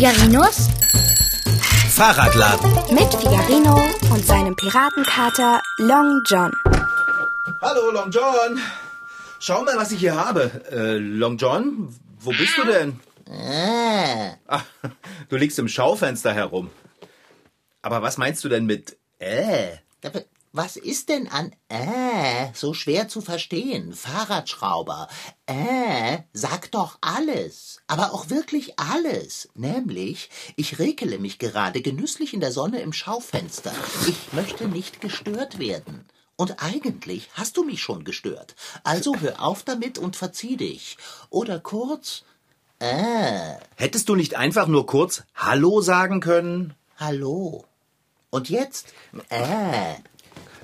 Figarinos 0.00 0.68
Fahrradladen. 1.90 2.72
mit 2.90 3.14
Figarino 3.14 3.78
und 4.10 4.24
seinem 4.24 4.56
Piratenkater 4.56 5.60
Long 5.76 6.22
John. 6.24 6.50
Hallo, 7.60 7.90
Long 7.90 8.10
John. 8.10 8.58
Schau 9.40 9.62
mal, 9.62 9.76
was 9.76 9.92
ich 9.92 10.00
hier 10.00 10.16
habe. 10.16 10.50
Äh, 10.72 10.96
Long 10.96 11.36
John, 11.36 11.94
wo 12.18 12.30
bist 12.30 12.56
du 12.56 12.64
denn? 12.64 12.98
Äh, 13.26 14.36
Ach, 14.46 14.64
du 15.28 15.36
liegst 15.36 15.58
im 15.58 15.68
Schaufenster 15.68 16.32
herum. 16.32 16.70
Aber 17.82 18.00
was 18.00 18.16
meinst 18.16 18.42
du 18.42 18.48
denn 18.48 18.64
mit 18.64 18.96
äh? 19.18 19.72
Was 20.52 20.76
ist 20.76 21.08
denn 21.08 21.28
an 21.28 21.52
äh 21.68 22.48
so 22.54 22.74
schwer 22.74 23.08
zu 23.08 23.20
verstehen? 23.20 23.92
Fahrradschrauber. 23.92 25.08
Äh, 25.46 26.18
sag 26.32 26.72
doch 26.72 26.98
alles. 27.00 27.80
Aber 27.86 28.12
auch 28.12 28.30
wirklich 28.30 28.78
alles. 28.78 29.48
Nämlich, 29.54 30.28
ich 30.56 30.78
rekele 30.78 31.18
mich 31.18 31.38
gerade 31.38 31.82
genüsslich 31.82 32.34
in 32.34 32.40
der 32.40 32.52
Sonne 32.52 32.80
im 32.80 32.92
Schaufenster. 32.92 33.72
Ich 34.08 34.32
möchte 34.32 34.66
nicht 34.66 35.00
gestört 35.00 35.58
werden. 35.58 36.06
Und 36.36 36.62
eigentlich 36.62 37.28
hast 37.34 37.56
du 37.56 37.64
mich 37.64 37.80
schon 37.80 38.02
gestört. 38.02 38.56
Also 38.82 39.14
hör 39.16 39.42
auf 39.42 39.62
damit 39.62 39.98
und 39.98 40.16
verzieh 40.16 40.56
dich. 40.56 40.96
Oder 41.28 41.60
kurz, 41.60 42.24
äh, 42.78 43.56
Hättest 43.76 44.08
du 44.08 44.16
nicht 44.16 44.36
einfach 44.36 44.66
nur 44.66 44.86
kurz 44.86 45.22
Hallo 45.34 45.80
sagen 45.80 46.20
können? 46.20 46.74
hallo. 46.96 47.64
Und 48.30 48.48
jetzt, 48.48 48.92
äh. 49.28 49.94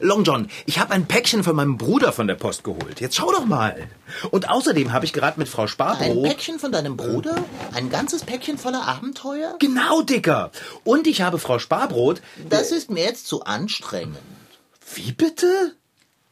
Long 0.01 0.25
John, 0.25 0.49
ich 0.67 0.79
habe 0.79 0.93
ein 0.93 1.07
Päckchen 1.07 1.43
von 1.43 1.57
meinem 1.57 1.79
Bruder 1.79 2.13
von 2.13 2.27
der 2.27 2.35
Post 2.35 2.65
geholt. 2.65 3.01
Jetzt 3.01 3.17
schau 3.17 3.33
doch 3.33 3.47
mal. 3.47 3.89
Und 4.31 4.51
außerdem 4.51 4.93
habe 4.93 5.07
ich 5.07 5.13
gerade 5.13 5.39
mit 5.39 5.49
Frau 5.49 5.63
Ein 5.63 5.69
Sparbrot... 5.69 6.29
Päckchen 6.29 6.59
von 6.59 6.71
deinem 6.71 6.97
Bruder? 6.97 7.45
Ein 7.73 7.89
ganzes 7.89 8.25
Päckchen 8.25 8.59
voller 8.59 8.87
Abenteuer? 8.87 9.57
Genau, 9.59 10.03
Dicker. 10.03 10.51
Und 10.85 11.07
ich 11.07 11.23
habe 11.23 11.39
Frau 11.39 11.59
Sparbrot... 11.59 12.21
Das 12.49 12.73
ist 12.73 12.91
mir 12.91 13.05
jetzt 13.05 13.27
zu 13.27 13.45
anstrengend. 13.45 14.19
Wie 14.95 15.13
bitte? 15.13 15.75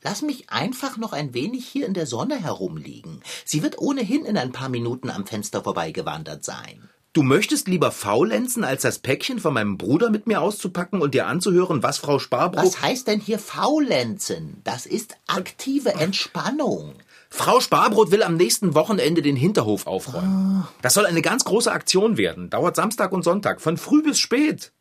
Lass 0.02 0.20
mich 0.20 0.50
einfach 0.50 0.98
noch 0.98 1.14
ein 1.14 1.32
wenig 1.32 1.66
hier 1.66 1.86
in 1.86 1.94
der 1.94 2.06
Sonne 2.06 2.36
herumliegen. 2.36 3.22
Sie 3.46 3.62
wird 3.62 3.78
ohnehin 3.78 4.26
in 4.26 4.36
ein 4.36 4.52
paar 4.52 4.68
Minuten 4.68 5.08
am 5.08 5.26
Fenster 5.26 5.62
vorbeigewandert 5.62 6.44
sein. 6.44 6.90
Du 7.14 7.22
möchtest 7.22 7.68
lieber 7.68 7.92
faulenzen, 7.92 8.64
als 8.64 8.82
das 8.82 8.98
Päckchen 8.98 9.38
von 9.38 9.54
meinem 9.54 9.78
Bruder 9.78 10.10
mit 10.10 10.26
mir 10.26 10.40
auszupacken 10.40 11.00
und 11.00 11.14
dir 11.14 11.28
anzuhören, 11.28 11.84
was 11.84 11.98
Frau 11.98 12.18
Sparbrot... 12.18 12.64
Was 12.64 12.82
heißt 12.82 13.06
denn 13.06 13.20
hier 13.20 13.38
faulenzen? 13.38 14.60
Das 14.64 14.84
ist 14.84 15.16
aktive 15.28 15.94
Entspannung. 15.94 16.94
Frau 17.30 17.60
Sparbrot 17.60 18.10
will 18.10 18.24
am 18.24 18.36
nächsten 18.36 18.74
Wochenende 18.74 19.22
den 19.22 19.36
Hinterhof 19.36 19.86
aufräumen. 19.86 20.66
Das 20.82 20.94
soll 20.94 21.06
eine 21.06 21.22
ganz 21.22 21.44
große 21.44 21.70
Aktion 21.70 22.16
werden. 22.16 22.50
Dauert 22.50 22.74
Samstag 22.74 23.12
und 23.12 23.22
Sonntag, 23.22 23.60
von 23.60 23.76
früh 23.76 24.02
bis 24.02 24.18
spät. 24.18 24.72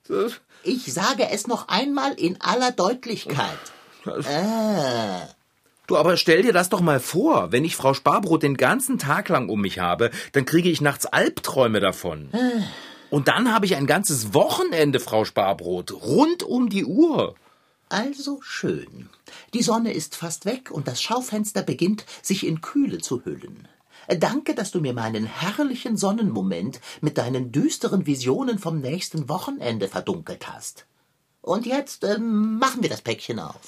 Ich 0.64 0.92
sage 0.92 1.30
es 1.30 1.46
noch 1.46 1.68
einmal 1.68 2.14
in 2.14 2.42
aller 2.42 2.72
Deutlichkeit. 2.72 3.60
Äh, 4.08 5.28
Du, 5.94 6.00
aber 6.00 6.18
stell 6.18 6.42
dir 6.42 6.54
das 6.54 6.70
doch 6.70 6.82
mal 6.82 7.00
vor, 7.00 7.52
wenn 7.52 7.64
ich 7.64 7.76
Frau 7.76 7.94
Sparbrot 7.94 8.42
den 8.42 8.58
ganzen 8.58 8.98
Tag 8.98 9.30
lang 9.30 9.48
um 9.48 9.62
mich 9.62 9.78
habe, 9.78 10.10
dann 10.32 10.44
kriege 10.44 10.68
ich 10.68 10.82
nachts 10.82 11.06
Albträume 11.06 11.82
davon. 11.82 12.32
Und 13.12 13.28
dann 13.28 13.54
habe 13.54 13.68
ich 13.68 13.76
ein 13.76 13.86
ganzes 13.86 14.34
Wochenende, 14.34 15.00
Frau 15.00 15.24
Sparbrot, 15.24 15.92
rund 15.92 16.42
um 16.42 16.70
die 16.70 16.84
Uhr. 16.84 17.36
also 17.90 18.40
schön. 18.42 19.08
Die 19.54 19.62
Sonne 19.62 19.94
ist 19.94 20.16
fast 20.16 20.46
weg 20.46 20.72
und 20.72 20.88
das 20.88 21.00
Schaufenster 21.00 21.62
beginnt, 21.62 22.06
sich 22.24 22.48
in 22.48 22.62
Kühle 22.62 22.98
zu 22.98 23.24
hüllen. 23.24 23.68
Danke, 24.08 24.56
dass 24.56 24.72
du 24.72 24.82
mir 24.82 24.94
meinen 24.94 25.26
herrlichen 25.26 25.96
Sonnenmoment 25.96 26.82
mit 27.02 27.20
deinen 27.20 27.52
düsteren 27.52 28.08
Visionen 28.08 28.58
vom 28.58 28.82
nächsten 28.82 29.30
Wochenende 29.30 29.88
verdunkelt 29.88 30.52
hast. 30.52 30.88
Und 31.44 31.68
jetzt 31.68 32.04
ähm, 32.04 32.58
machen 32.58 32.82
wir 32.82 32.90
das 32.90 33.04
Päckchen 33.04 33.40
auf. 33.40 33.60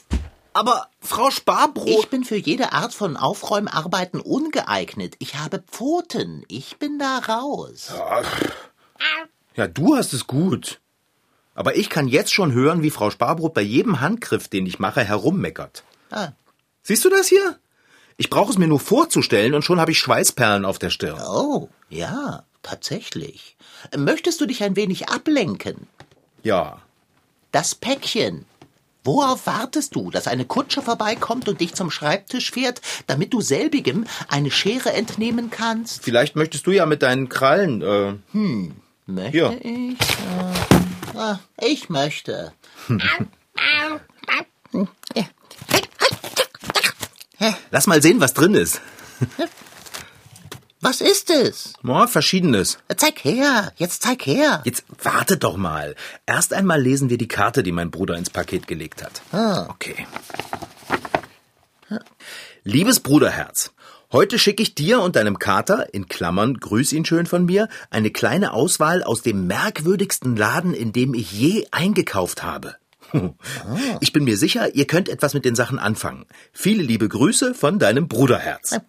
Aber 0.56 0.88
Frau 1.02 1.32
Sparbrot. 1.32 1.90
Ich 2.00 2.10
bin 2.10 2.24
für 2.24 2.38
jede 2.38 2.72
Art 2.72 2.94
von 2.94 3.18
Aufräumarbeiten 3.18 4.22
ungeeignet. 4.22 5.16
Ich 5.20 5.36
habe 5.36 5.62
Pfoten. 5.70 6.46
Ich 6.48 6.78
bin 6.78 6.98
da 6.98 7.18
raus. 7.18 7.92
Ja, 9.56 9.68
du 9.68 9.98
hast 9.98 10.14
es 10.14 10.28
gut. 10.28 10.80
Aber 11.56 11.76
ich 11.76 11.90
kann 11.90 12.08
jetzt 12.08 12.34
schon 12.34 12.54
hören, 12.54 12.84
wie 12.84 12.90
Frau 12.90 13.12
Sparbrot 13.12 13.54
bei 13.54 13.62
jedem 13.62 14.00
Handgriff, 14.00 14.48
den 14.48 14.66
ich 14.66 14.80
mache, 14.80 15.04
herummeckert. 15.04 15.84
Ah, 16.10 16.30
Siehst 16.84 17.04
du 17.04 17.10
das 17.10 17.28
hier? 17.28 17.60
Ich 18.16 18.30
brauche 18.30 18.52
es 18.52 18.58
mir 18.58 18.68
nur 18.68 18.80
vorzustellen 18.80 19.56
und 19.56 19.64
schon 19.64 19.82
habe 19.82 19.92
ich 19.92 20.00
Schweißperlen 20.00 20.64
auf 20.64 20.80
der 20.80 20.90
Stirn. 20.90 21.20
oh, 21.28 21.68
ja, 21.90 22.44
tatsächlich. 22.64 23.58
Möchtest 23.98 24.40
du 24.40 24.46
dich 24.46 24.64
ein 24.64 24.78
wenig 24.78 25.10
ablenken? 25.10 25.88
Ja. 26.44 26.80
Das 27.52 27.76
Päckchen. 27.76 28.46
Worauf 29.06 29.46
wartest 29.46 29.96
du, 29.96 30.10
dass 30.10 30.28
eine 30.28 30.46
Kutsche 30.46 30.82
vorbeikommt 30.82 31.48
und 31.48 31.62
dich 31.62 31.76
zum 31.76 31.92
Schreibtisch 31.92 32.52
fährt, 32.52 32.82
damit 33.06 33.34
du 33.34 33.40
selbigem 33.42 34.06
eine 34.28 34.50
Schere 34.50 34.94
entnehmen 34.94 35.52
kannst? 35.52 36.04
Vielleicht 36.04 36.36
möchtest 36.36 36.66
du 36.68 36.72
ja 36.72 36.86
mit 36.88 37.04
deinen 37.04 37.30
Krallen, 37.30 37.82
äh, 37.82 38.16
Möchte 39.08 39.38
Ja. 39.38 39.52
ich? 39.52 40.00
Äh, 40.02 41.18
ah, 41.18 41.40
ich 41.62 41.90
möchte. 41.90 42.52
lass 47.72 47.86
mal 47.88 48.02
sehen, 48.02 48.20
was 48.20 48.34
drin 48.34 48.56
ist. 48.56 48.82
Was 50.81 51.02
ist 51.02 51.30
es? 51.30 51.74
Ja, 51.84 52.06
verschiedenes. 52.08 52.78
Zeig 52.96 53.24
her, 53.24 53.72
jetzt 53.78 54.03
zeig 54.03 54.25
her. 54.25 54.62
Jetzt 54.66 54.84
warte 55.02 55.38
doch 55.38 55.58
mal. 55.58 55.96
Erst 56.25 56.53
einmal 56.53 56.81
lesen 56.81 57.09
wir 57.09 57.18
die 57.18 57.28
Karte, 57.28 57.63
die 57.63 57.72
mein 57.72 57.91
Bruder 57.91 58.16
ins 58.16 58.30
Paket 58.30 58.68
gelegt 58.68 59.03
hat. 59.03 59.22
Ah. 59.31 59.68
Okay. 59.69 60.06
Liebes 62.63 63.00
Bruderherz, 63.00 63.72
heute 64.12 64.38
schicke 64.38 64.63
ich 64.63 64.75
dir 64.75 65.00
und 65.02 65.16
deinem 65.16 65.40
Kater, 65.40 65.94
in 65.94 66.08
Klammern, 66.08 66.56
grüß 66.56 66.94
ihn 66.94 67.06
schön 67.06 67.25
von 67.25 67.46
mir, 67.46 67.69
eine 67.90 68.12
kleine 68.12 68.53
Auswahl 68.53 69.03
aus 69.03 69.22
dem 69.22 69.47
merkwürdigsten 69.47 70.36
Laden, 70.36 70.74
in 70.74 70.92
dem 70.92 71.13
ich 71.13 71.31
je 71.31 71.68
eingekauft 71.72 72.44
habe. 72.44 72.75
Ich 74.02 74.12
bin 74.12 74.24
mir 74.24 74.36
sicher, 74.36 74.75
ihr 74.75 74.88
könnt 74.88 75.09
etwas 75.09 75.34
mit 75.34 75.46
den 75.46 75.56
Sachen 75.56 75.80
anfangen. 75.80 76.25
Viele 76.52 76.84
liebe 76.84 77.07
Grüße 77.07 77.53
von 77.53 77.80
deinem 77.80 78.07
Bruderherz. 78.07 78.80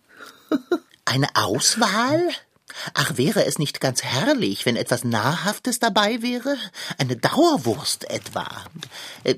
Eine 1.06 1.28
Auswahl? 1.34 2.28
Ach, 2.92 3.16
wäre 3.16 3.46
es 3.46 3.58
nicht 3.58 3.80
ganz 3.80 4.02
herrlich, 4.02 4.66
wenn 4.66 4.76
etwas 4.76 5.04
Nahrhaftes 5.04 5.78
dabei 5.78 6.20
wäre? 6.20 6.56
Eine 6.98 7.16
Dauerwurst 7.16 8.10
etwa? 8.10 8.46
Äh, 9.24 9.36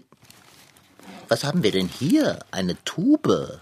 was 1.29 1.45
haben 1.45 1.63
wir 1.63 1.71
denn 1.71 1.89
hier? 1.89 2.41
Eine 2.51 2.83
Tube. 2.85 3.61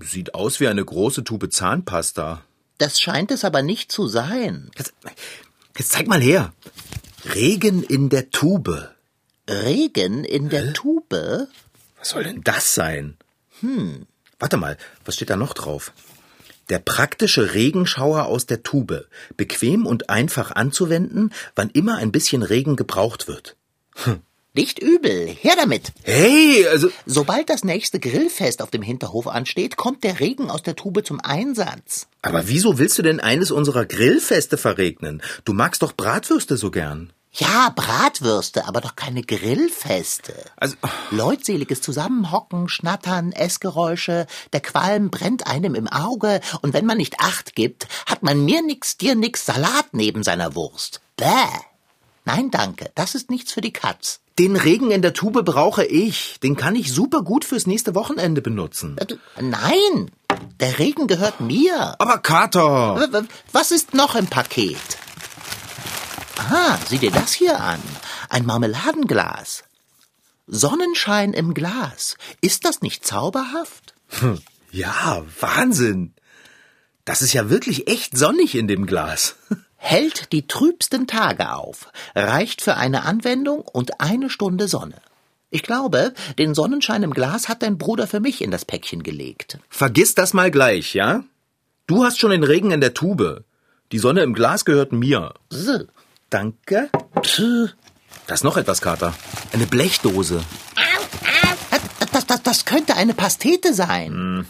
Sieht 0.00 0.34
aus 0.34 0.60
wie 0.60 0.68
eine 0.68 0.84
große 0.84 1.24
Tube 1.24 1.50
Zahnpasta. 1.50 2.42
Das 2.78 3.00
scheint 3.00 3.30
es 3.30 3.44
aber 3.44 3.62
nicht 3.62 3.92
zu 3.92 4.08
sein. 4.08 4.70
Jetzt, 4.76 4.92
jetzt 5.78 5.92
zeig 5.92 6.08
mal 6.08 6.20
her. 6.20 6.52
Regen 7.34 7.84
in 7.84 8.08
der 8.08 8.30
Tube. 8.30 8.90
Regen 9.48 10.24
in 10.24 10.48
der 10.48 10.72
Tube? 10.72 11.48
Was 11.98 12.10
soll 12.10 12.24
denn 12.24 12.42
das 12.42 12.74
sein? 12.74 13.16
Hm. 13.60 14.06
Warte 14.40 14.56
mal, 14.56 14.76
was 15.04 15.14
steht 15.14 15.30
da 15.30 15.36
noch 15.36 15.54
drauf? 15.54 15.92
Der 16.68 16.78
praktische 16.78 17.54
Regenschauer 17.54 18.26
aus 18.26 18.46
der 18.46 18.62
Tube. 18.62 19.06
Bequem 19.36 19.86
und 19.86 20.10
einfach 20.10 20.50
anzuwenden, 20.52 21.32
wann 21.54 21.70
immer 21.70 21.96
ein 21.96 22.12
bisschen 22.12 22.42
Regen 22.42 22.76
gebraucht 22.76 23.28
wird. 23.28 23.56
Nicht 24.54 24.80
übel. 24.80 25.28
Her 25.28 25.54
damit. 25.56 25.92
Hey, 26.02 26.66
also. 26.66 26.90
Sobald 27.06 27.48
das 27.48 27.64
nächste 27.64 27.98
Grillfest 27.98 28.60
auf 28.60 28.70
dem 28.70 28.82
Hinterhof 28.82 29.26
ansteht, 29.26 29.78
kommt 29.78 30.04
der 30.04 30.20
Regen 30.20 30.50
aus 30.50 30.62
der 30.62 30.76
Tube 30.76 31.06
zum 31.06 31.20
Einsatz. 31.20 32.06
Aber 32.20 32.48
wieso 32.48 32.78
willst 32.78 32.98
du 32.98 33.02
denn 33.02 33.18
eines 33.18 33.50
unserer 33.50 33.86
Grillfeste 33.86 34.58
verregnen? 34.58 35.22
Du 35.46 35.54
magst 35.54 35.82
doch 35.82 35.92
Bratwürste 35.92 36.58
so 36.58 36.70
gern. 36.70 37.14
Ja, 37.34 37.70
Bratwürste, 37.74 38.66
aber 38.68 38.82
doch 38.82 38.94
keine 38.94 39.22
Grillfeste. 39.22 40.34
Also. 40.56 40.76
Leutseliges 41.10 41.80
Zusammenhocken, 41.80 42.68
Schnattern, 42.68 43.32
Essgeräusche, 43.32 44.26
der 44.52 44.60
Qualm 44.60 45.10
brennt 45.10 45.46
einem 45.46 45.74
im 45.74 45.88
Auge 45.88 46.42
und 46.60 46.74
wenn 46.74 46.84
man 46.84 46.98
nicht 46.98 47.20
Acht 47.20 47.54
gibt, 47.54 47.88
hat 48.04 48.22
man 48.22 48.44
mir 48.44 48.62
nix, 48.62 48.98
dir 48.98 49.14
nix 49.14 49.46
Salat 49.46 49.86
neben 49.92 50.22
seiner 50.22 50.54
Wurst. 50.54 51.00
Bäh. 51.16 51.26
Nein, 52.26 52.50
danke, 52.50 52.90
das 52.94 53.14
ist 53.14 53.30
nichts 53.30 53.50
für 53.50 53.62
die 53.62 53.72
Katz. 53.72 54.20
Den 54.38 54.56
Regen 54.56 54.90
in 54.90 55.02
der 55.02 55.14
Tube 55.14 55.42
brauche 55.44 55.84
ich. 55.84 56.38
Den 56.42 56.56
kann 56.56 56.76
ich 56.76 56.92
super 56.92 57.22
gut 57.22 57.44
fürs 57.44 57.66
nächste 57.66 57.94
Wochenende 57.94 58.42
benutzen. 58.42 58.96
Nein, 59.40 60.10
der 60.60 60.78
Regen 60.78 61.06
gehört 61.06 61.40
mir. 61.40 61.94
Aber 61.98 62.18
Kater! 62.18 63.26
Was 63.52 63.70
ist 63.70 63.94
noch 63.94 64.14
im 64.14 64.26
Paket? 64.26 64.78
Aha, 66.52 66.78
sieh 66.86 66.98
dir 66.98 67.10
das 67.10 67.32
hier 67.32 67.58
an. 67.58 67.80
Ein 68.28 68.44
Marmeladenglas. 68.44 69.64
Sonnenschein 70.46 71.32
im 71.32 71.54
Glas. 71.54 72.18
Ist 72.42 72.66
das 72.66 72.82
nicht 72.82 73.06
zauberhaft? 73.06 73.94
Ja, 74.70 75.24
Wahnsinn. 75.40 76.12
Das 77.06 77.22
ist 77.22 77.32
ja 77.32 77.48
wirklich 77.48 77.88
echt 77.88 78.18
sonnig 78.18 78.54
in 78.54 78.68
dem 78.68 78.84
Glas. 78.84 79.36
hält 79.76 80.30
die 80.32 80.46
trübsten 80.46 81.06
Tage 81.06 81.54
auf, 81.54 81.90
reicht 82.14 82.60
für 82.60 82.76
eine 82.76 83.04
Anwendung 83.04 83.62
und 83.62 84.00
eine 84.00 84.28
Stunde 84.28 84.68
Sonne. 84.68 85.00
Ich 85.48 85.62
glaube, 85.62 86.12
den 86.38 86.54
Sonnenschein 86.54 87.02
im 87.02 87.14
Glas 87.14 87.48
hat 87.48 87.62
dein 87.62 87.78
Bruder 87.78 88.06
für 88.06 88.20
mich 88.20 88.42
in 88.42 88.50
das 88.50 88.66
Päckchen 88.66 89.02
gelegt. 89.02 89.58
Vergiss 89.70 90.14
das 90.14 90.34
mal 90.34 90.50
gleich, 90.50 90.92
ja? 90.92 91.24
Du 91.86 92.04
hast 92.04 92.18
schon 92.18 92.30
den 92.30 92.44
Regen 92.44 92.72
in 92.72 92.82
der 92.82 92.92
Tube. 92.92 93.44
Die 93.90 93.98
Sonne 93.98 94.22
im 94.22 94.34
Glas 94.34 94.66
gehört 94.66 94.92
mir. 94.92 95.32
So. 95.48 95.86
Danke. 96.32 96.88
Da 98.26 98.34
ist 98.34 98.42
noch 98.42 98.56
etwas, 98.56 98.80
Kater. 98.80 99.12
Eine 99.52 99.66
Blechdose. 99.66 100.42
Das, 102.00 102.10
das, 102.10 102.26
das, 102.26 102.42
das 102.42 102.64
könnte 102.64 102.96
eine 102.96 103.12
Pastete 103.12 103.74
sein. 103.74 104.46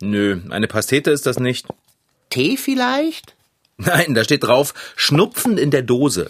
Nö, 0.00 0.40
eine 0.50 0.66
Pastete 0.66 1.12
ist 1.12 1.26
das 1.26 1.38
nicht. 1.38 1.68
Tee 2.28 2.56
vielleicht? 2.56 3.36
Nein, 3.76 4.14
da 4.14 4.24
steht 4.24 4.42
drauf 4.42 4.74
Schnupfen 4.96 5.58
in 5.58 5.70
der 5.70 5.82
Dose. 5.82 6.28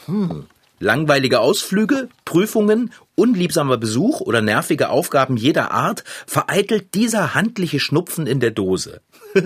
Langweilige 0.82 1.38
Ausflüge, 1.38 2.08
Prüfungen, 2.24 2.92
unliebsamer 3.14 3.76
Besuch 3.76 4.20
oder 4.20 4.42
nervige 4.42 4.90
Aufgaben 4.90 5.36
jeder 5.36 5.70
Art 5.70 6.02
vereitelt 6.26 6.94
dieser 6.94 7.34
handliche 7.34 7.78
Schnupfen 7.78 8.26
in 8.26 8.40
der 8.40 8.50
Dose. 8.50 9.00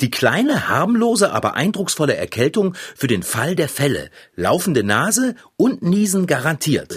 Die 0.00 0.10
kleine, 0.10 0.68
harmlose, 0.68 1.32
aber 1.32 1.54
eindrucksvolle 1.54 2.14
Erkältung 2.14 2.76
für 2.94 3.08
den 3.08 3.24
Fall 3.24 3.56
der 3.56 3.68
Fälle. 3.68 4.08
Laufende 4.36 4.84
Nase 4.84 5.34
und 5.56 5.82
Niesen 5.82 6.28
garantiert. 6.28 6.94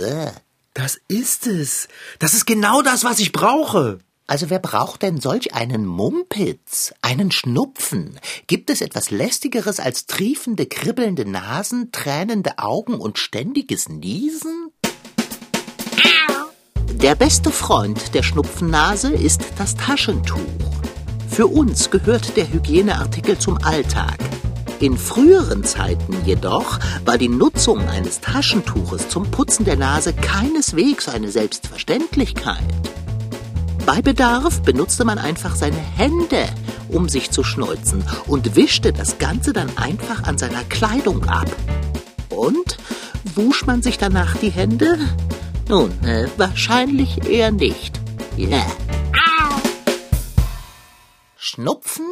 Das 0.75 0.99
ist 1.07 1.47
es. 1.47 1.87
Das 2.19 2.35
ist 2.35 2.45
genau 2.45 2.83
das, 2.83 3.03
was 3.03 3.19
ich 3.19 3.31
brauche. 3.31 3.97
Also 4.29 4.51
wer 4.51 4.59
braucht 4.59 5.01
denn 5.01 5.19
solch 5.19 5.55
einen 5.55 5.87
Mumpitz, 5.87 6.93
einen 7.01 7.31
Schnupfen? 7.31 8.19
Gibt 8.45 8.69
es 8.69 8.81
etwas 8.81 9.09
lästigeres 9.09 9.79
als 9.79 10.05
triefende, 10.05 10.67
kribbelnde 10.67 11.25
Nasen, 11.27 11.91
tränende 11.91 12.59
Augen 12.59 12.93
und 12.93 13.17
ständiges 13.17 13.89
Niesen? 13.89 14.69
Der 16.93 17.15
beste 17.15 17.49
Freund 17.49 18.13
der 18.13 18.21
Schnupfennase 18.21 19.11
ist 19.11 19.41
das 19.57 19.75
Taschentuch. 19.75 20.37
Für 21.27 21.47
uns 21.47 21.89
gehört 21.89 22.37
der 22.37 22.53
Hygieneartikel 22.53 23.39
zum 23.39 23.57
Alltag. 23.63 24.19
In 24.79 24.95
früheren 24.95 25.63
Zeiten 25.63 26.15
jedoch 26.23 26.77
war 27.03 27.17
die 27.17 27.29
Nutzung 27.29 27.79
eines 27.89 28.21
Taschentuches 28.21 29.09
zum 29.09 29.31
Putzen 29.31 29.65
der 29.65 29.77
Nase 29.77 30.13
keineswegs 30.13 31.09
eine 31.09 31.31
Selbstverständlichkeit. 31.31 32.63
Bei 33.91 34.03
Bedarf 34.03 34.61
benutzte 34.61 35.03
man 35.03 35.17
einfach 35.17 35.55
seine 35.55 35.75
Hände, 35.75 36.47
um 36.89 37.09
sich 37.09 37.31
zu 37.31 37.43
schneuzen 37.43 38.03
und 38.27 38.55
wischte 38.55 38.93
das 38.93 39.17
Ganze 39.17 39.51
dann 39.51 39.79
einfach 39.79 40.25
an 40.27 40.37
seiner 40.37 40.63
Kleidung 40.65 41.27
ab. 41.27 41.49
Und 42.29 42.77
wusch 43.33 43.65
man 43.65 43.81
sich 43.81 43.97
danach 43.97 44.37
die 44.37 44.51
Hände? 44.51 44.99
Nun, 45.67 45.89
äh, 46.03 46.27
wahrscheinlich 46.37 47.27
eher 47.27 47.49
nicht. 47.49 47.99
Ja. 48.37 48.63
Schnupfen? 51.35 52.05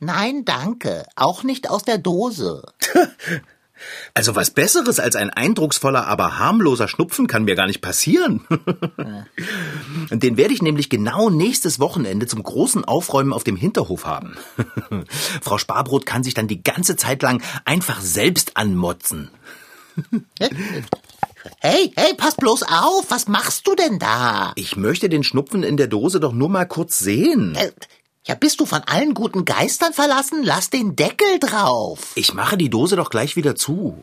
Nein, 0.00 0.44
danke. 0.44 1.06
Auch 1.16 1.44
nicht 1.44 1.70
aus 1.70 1.82
der 1.82 1.96
Dose. 1.96 2.62
Also 4.14 4.34
was 4.34 4.50
Besseres 4.50 4.98
als 4.98 5.16
ein 5.16 5.30
eindrucksvoller, 5.30 6.06
aber 6.06 6.38
harmloser 6.38 6.88
Schnupfen 6.88 7.26
kann 7.26 7.44
mir 7.44 7.54
gar 7.54 7.66
nicht 7.66 7.80
passieren. 7.80 8.46
Und 10.10 10.22
Den 10.22 10.36
werde 10.36 10.54
ich 10.54 10.62
nämlich 10.62 10.88
genau 10.88 11.30
nächstes 11.30 11.78
Wochenende 11.80 12.26
zum 12.26 12.42
großen 12.42 12.84
Aufräumen 12.84 13.32
auf 13.32 13.44
dem 13.44 13.56
Hinterhof 13.56 14.06
haben. 14.06 14.36
Frau 15.42 15.58
Sparbrot 15.58 16.06
kann 16.06 16.24
sich 16.24 16.34
dann 16.34 16.48
die 16.48 16.62
ganze 16.62 16.96
Zeit 16.96 17.22
lang 17.22 17.42
einfach 17.64 18.00
selbst 18.00 18.56
anmotzen. 18.56 19.30
Hey, 21.60 21.92
hey, 21.96 22.14
pass 22.16 22.36
bloß 22.36 22.64
auf. 22.64 23.06
Was 23.08 23.28
machst 23.28 23.66
du 23.66 23.74
denn 23.74 23.98
da? 23.98 24.52
Ich 24.56 24.76
möchte 24.76 25.08
den 25.08 25.22
Schnupfen 25.22 25.62
in 25.62 25.76
der 25.76 25.86
Dose 25.86 26.20
doch 26.20 26.32
nur 26.32 26.48
mal 26.48 26.66
kurz 26.66 26.98
sehen. 26.98 27.56
Ja, 28.26 28.34
bist 28.34 28.58
du 28.58 28.66
von 28.66 28.82
allen 28.86 29.14
guten 29.14 29.44
Geistern 29.44 29.92
verlassen? 29.92 30.42
Lass 30.42 30.68
den 30.68 30.96
Deckel 30.96 31.38
drauf. 31.38 32.10
Ich 32.16 32.34
mache 32.34 32.56
die 32.56 32.70
Dose 32.70 32.96
doch 32.96 33.08
gleich 33.08 33.36
wieder 33.36 33.54
zu. 33.54 34.02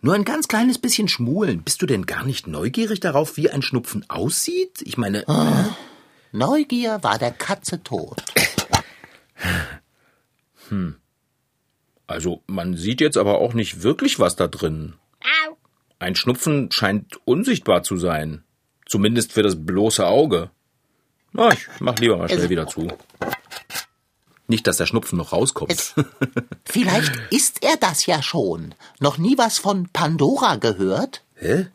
Nur 0.00 0.14
ein 0.14 0.24
ganz 0.24 0.48
kleines 0.48 0.78
bisschen 0.78 1.08
schmulen. 1.08 1.62
Bist 1.62 1.82
du 1.82 1.86
denn 1.86 2.06
gar 2.06 2.24
nicht 2.24 2.46
neugierig 2.46 3.00
darauf, 3.00 3.36
wie 3.36 3.50
ein 3.50 3.60
Schnupfen 3.60 4.08
aussieht? 4.08 4.80
Ich 4.80 4.96
meine, 4.96 5.26
Neugier 6.32 7.02
war 7.02 7.18
der 7.18 7.32
Katze 7.32 7.82
tot. 7.82 8.22
also 12.06 12.42
man 12.46 12.78
sieht 12.78 13.02
jetzt 13.02 13.18
aber 13.18 13.40
auch 13.40 13.52
nicht 13.52 13.82
wirklich 13.82 14.18
was 14.18 14.36
da 14.36 14.48
drin. 14.48 14.94
Ein 15.98 16.16
Schnupfen 16.16 16.72
scheint 16.72 17.20
unsichtbar 17.26 17.82
zu 17.82 17.98
sein. 17.98 18.42
Zumindest 18.86 19.32
für 19.34 19.42
das 19.42 19.66
bloße 19.66 20.06
Auge. 20.06 20.50
Na, 21.32 21.52
ich 21.52 21.68
mach 21.78 21.98
lieber 21.98 22.16
mal 22.16 22.28
schnell 22.30 22.48
wieder 22.48 22.66
zu. 22.66 22.88
Nicht, 24.50 24.66
dass 24.66 24.78
der 24.78 24.86
Schnupfen 24.86 25.16
noch 25.16 25.32
rauskommt. 25.32 25.94
Vielleicht 26.64 27.12
ist 27.30 27.62
er 27.62 27.76
das 27.76 28.06
ja 28.06 28.20
schon. 28.20 28.74
Noch 28.98 29.16
nie 29.16 29.38
was 29.38 29.58
von 29.58 29.88
Pandora 29.92 30.56
gehört? 30.56 31.22
Hä? 31.36 31.68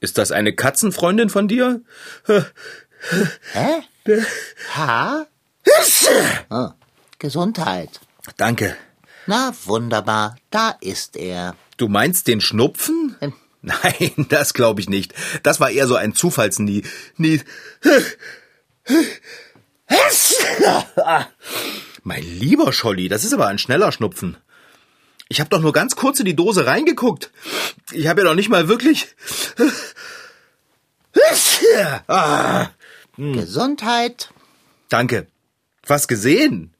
Ist 0.00 0.16
das 0.16 0.32
eine 0.32 0.54
Katzenfreundin 0.54 1.28
von 1.28 1.46
dir? 1.46 1.82
Hä? 3.52 3.82
Ha? 4.74 5.26
Ah, 6.48 6.74
Gesundheit. 7.18 8.00
Danke. 8.38 8.78
Na, 9.26 9.52
wunderbar. 9.66 10.36
Da 10.50 10.70
ist 10.80 11.16
er. 11.18 11.54
Du 11.76 11.88
meinst 11.88 12.28
den 12.28 12.40
Schnupfen? 12.40 13.14
Ähm. 13.20 13.34
Nein, 13.60 14.26
das 14.30 14.54
glaube 14.54 14.80
ich 14.80 14.88
nicht. 14.88 15.12
Das 15.42 15.60
war 15.60 15.70
eher 15.70 15.86
so 15.86 15.96
ein 15.96 16.14
Zufallsnie. 16.14 16.82
Nie. 17.18 17.42
Mein 22.02 22.22
lieber 22.22 22.72
Scholli, 22.72 23.08
das 23.08 23.24
ist 23.24 23.32
aber 23.32 23.46
ein 23.48 23.58
schneller 23.58 23.92
Schnupfen. 23.92 24.36
Ich 25.28 25.40
habe 25.40 25.50
doch 25.50 25.60
nur 25.60 25.72
ganz 25.72 25.96
kurz 25.96 26.18
in 26.20 26.26
die 26.26 26.36
Dose 26.36 26.66
reingeguckt. 26.66 27.30
Ich 27.92 28.06
habe 28.06 28.20
ja 28.22 28.28
noch 28.28 28.34
nicht 28.34 28.48
mal 28.50 28.68
wirklich. 28.68 29.08
Ah, 32.08 32.68
Gesundheit. 33.16 34.30
danke. 34.88 35.26
Was 35.86 36.08
gesehen? 36.08 36.72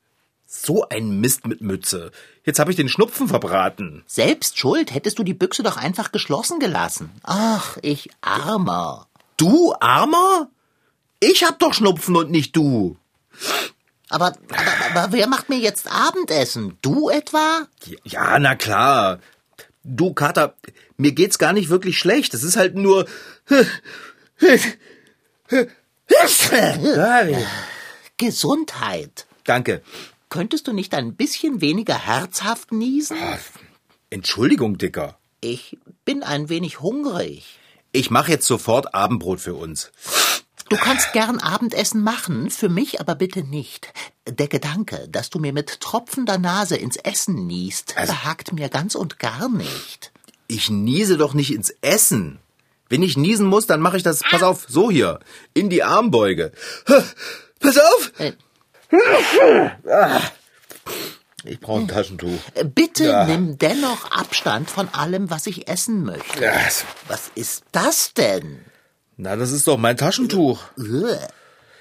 So 0.46 0.88
ein 0.88 1.20
Mist 1.20 1.46
mit 1.46 1.60
Mütze. 1.60 2.10
Jetzt 2.44 2.58
habe 2.58 2.70
ich 2.70 2.76
den 2.76 2.88
Schnupfen 2.88 3.28
verbraten. 3.28 4.02
Selbst 4.06 4.58
schuld. 4.58 4.92
Hättest 4.94 5.18
du 5.18 5.22
die 5.24 5.34
Büchse 5.34 5.62
doch 5.62 5.76
einfach 5.76 6.10
geschlossen 6.12 6.58
gelassen. 6.58 7.10
Ach, 7.22 7.76
ich 7.82 8.10
armer. 8.20 9.06
Du 9.36 9.74
Armer? 9.80 10.48
Ich 11.26 11.42
hab 11.42 11.58
doch 11.58 11.72
Schnupfen 11.72 12.16
und 12.16 12.30
nicht 12.30 12.54
du. 12.54 12.98
Aber, 14.10 14.26
aber, 14.26 15.00
aber 15.00 15.12
wer 15.12 15.26
macht 15.26 15.48
mir 15.48 15.58
jetzt 15.58 15.90
Abendessen? 15.90 16.76
Du 16.82 17.08
etwa? 17.08 17.66
Ja, 18.04 18.38
na 18.38 18.54
klar. 18.54 19.20
Du, 19.82 20.12
Kater, 20.12 20.54
mir 20.96 21.12
geht's 21.12 21.38
gar 21.38 21.54
nicht 21.54 21.70
wirklich 21.70 21.98
schlecht. 21.98 22.34
Es 22.34 22.42
ist 22.42 22.56
halt 22.56 22.74
nur. 22.74 23.06
Gesundheit. 28.18 29.26
Danke. 29.44 29.82
Könntest 30.28 30.66
du 30.66 30.72
nicht 30.72 30.94
ein 30.94 31.16
bisschen 31.16 31.60
weniger 31.60 32.06
herzhaft 32.06 32.72
niesen? 32.72 33.16
Entschuldigung, 34.10 34.76
Dicker. 34.78 35.18
Ich 35.40 35.78
bin 36.04 36.22
ein 36.22 36.48
wenig 36.50 36.80
hungrig. 36.80 37.58
Ich 37.92 38.10
mache 38.10 38.32
jetzt 38.32 38.46
sofort 38.46 38.94
Abendbrot 38.94 39.40
für 39.40 39.54
uns. 39.54 39.92
Du 40.70 40.76
kannst 40.76 41.12
gern 41.12 41.38
Abendessen 41.40 42.02
machen, 42.02 42.50
für 42.50 42.68
mich 42.68 43.00
aber 43.00 43.14
bitte 43.14 43.42
nicht. 43.44 43.92
Der 44.26 44.48
Gedanke, 44.48 45.06
dass 45.10 45.28
du 45.30 45.38
mir 45.38 45.52
mit 45.52 45.80
tropfender 45.80 46.38
Nase 46.38 46.76
ins 46.76 46.96
Essen 46.96 47.46
niest, 47.46 47.94
Also- 47.96 48.12
behagt 48.12 48.52
mir 48.52 48.68
ganz 48.70 48.94
und 48.94 49.18
gar 49.18 49.48
nicht. 49.48 50.10
Ich 50.48 50.70
niese 50.70 51.16
doch 51.16 51.34
nicht 51.34 51.52
ins 51.52 51.70
Essen. 51.80 52.38
Wenn 52.88 53.02
ich 53.02 53.16
niesen 53.16 53.46
muss, 53.46 53.66
dann 53.66 53.80
mache 53.80 53.96
ich 53.96 54.02
das, 54.02 54.20
pass 54.20 54.42
auf, 54.42 54.66
so 54.68 54.90
hier, 54.90 55.20
in 55.54 55.70
die 55.70 55.82
Armbeuge. 55.82 56.52
Pass 57.60 57.78
auf! 57.78 58.12
Äh, 58.18 58.32
Ich 61.44 61.60
brauche 61.60 61.80
ein 61.80 61.88
Taschentuch. 61.88 62.38
bitte 62.74 63.04
Ja. 63.04 63.24
nimm 63.26 63.58
dennoch 63.58 64.10
Abstand 64.10 64.70
von 64.70 64.88
allem, 64.90 65.30
was 65.30 65.46
ich 65.46 65.68
essen 65.68 66.04
möchte. 66.04 66.42
Ja, 66.42 66.52
Was 67.08 67.30
ist 67.34 67.64
das 67.72 68.12
denn? 68.14 68.64
Na, 69.16 69.36
das 69.36 69.52
ist 69.52 69.66
doch 69.68 69.78
mein 69.78 69.96
Taschentuch. 69.96 70.60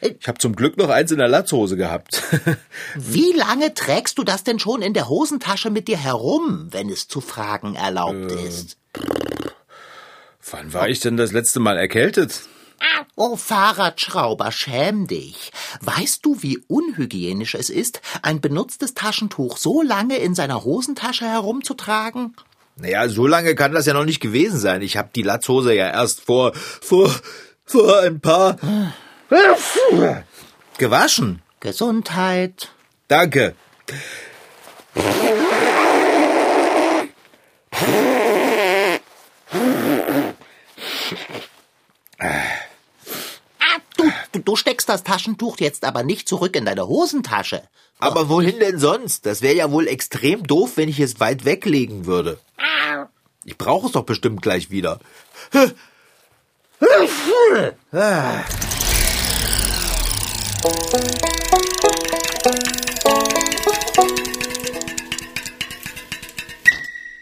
Ich 0.01 0.27
habe 0.27 0.37
zum 0.37 0.55
Glück 0.55 0.77
noch 0.77 0.89
eins 0.89 1.11
in 1.11 1.17
der 1.17 1.27
Latzhose 1.29 1.77
gehabt. 1.77 2.21
Wie 2.95 3.31
lange 3.31 3.73
trägst 3.73 4.17
du 4.17 4.23
das 4.23 4.43
denn 4.43 4.59
schon 4.59 4.81
in 4.81 4.93
der 4.93 5.07
Hosentasche 5.09 5.69
mit 5.69 5.87
dir 5.87 5.97
herum, 5.97 6.67
wenn 6.71 6.89
es 6.89 7.07
zu 7.07 7.21
fragen 7.21 7.75
erlaubt 7.75 8.31
Äh. 8.31 8.47
ist? 8.47 8.77
Wann 10.51 10.73
war 10.73 10.89
ich 10.89 10.99
denn 10.99 11.17
das 11.17 11.31
letzte 11.31 11.59
Mal 11.59 11.77
erkältet? 11.77 12.41
Oh, 13.15 13.37
Fahrradschrauber, 13.37 14.51
schäm 14.51 15.07
dich. 15.07 15.51
Weißt 15.81 16.25
du, 16.25 16.41
wie 16.43 16.57
unhygienisch 16.67 17.55
es 17.55 17.69
ist, 17.69 18.01
ein 18.21 18.41
benutztes 18.41 18.93
Taschentuch 18.93 19.55
so 19.57 19.81
lange 19.81 20.17
in 20.17 20.35
seiner 20.35 20.65
Hosentasche 20.65 21.25
herumzutragen? 21.25 22.35
Naja, 22.75 23.07
so 23.07 23.27
lange 23.27 23.55
kann 23.55 23.73
das 23.73 23.85
ja 23.85 23.93
noch 23.93 24.05
nicht 24.05 24.19
gewesen 24.19 24.59
sein. 24.59 24.81
Ich 24.81 24.97
habe 24.97 25.09
die 25.15 25.21
Latzhose 25.21 25.73
ja 25.73 25.89
erst 25.89 26.21
vor, 26.21 26.53
vor, 26.55 27.13
vor 27.65 27.99
ein 27.99 28.19
paar 28.19 28.57
gewaschen. 30.77 31.41
Gesundheit. 31.59 32.71
Danke. 33.07 33.55
Du, 44.53 44.55
steckst 44.55 44.87
das 44.87 45.03
Taschentuch 45.03 45.59
jetzt 45.59 45.83
aber 45.83 46.03
nicht 46.03 46.27
zurück 46.27 46.55
in 46.55 46.65
deine 46.65 46.87
Hosentasche. 46.87 47.63
Aber 47.99 48.29
wohin 48.29 48.59
denn 48.59 48.77
sonst? 48.77 49.25
Das 49.25 49.41
wäre 49.41 49.55
ja 49.55 49.71
wohl 49.71 49.87
extrem 49.87 50.45
doof, 50.45 50.73
wenn 50.75 50.89
ich 50.89 50.99
es 50.99 51.19
weit 51.19 51.43
weglegen 51.45 52.05
würde. 52.05 52.39
Ich 53.45 53.57
brauche 53.57 53.87
es 53.87 53.93
doch 53.93 54.03
bestimmt 54.03 54.41
gleich 54.41 54.69
wieder. 54.69 54.99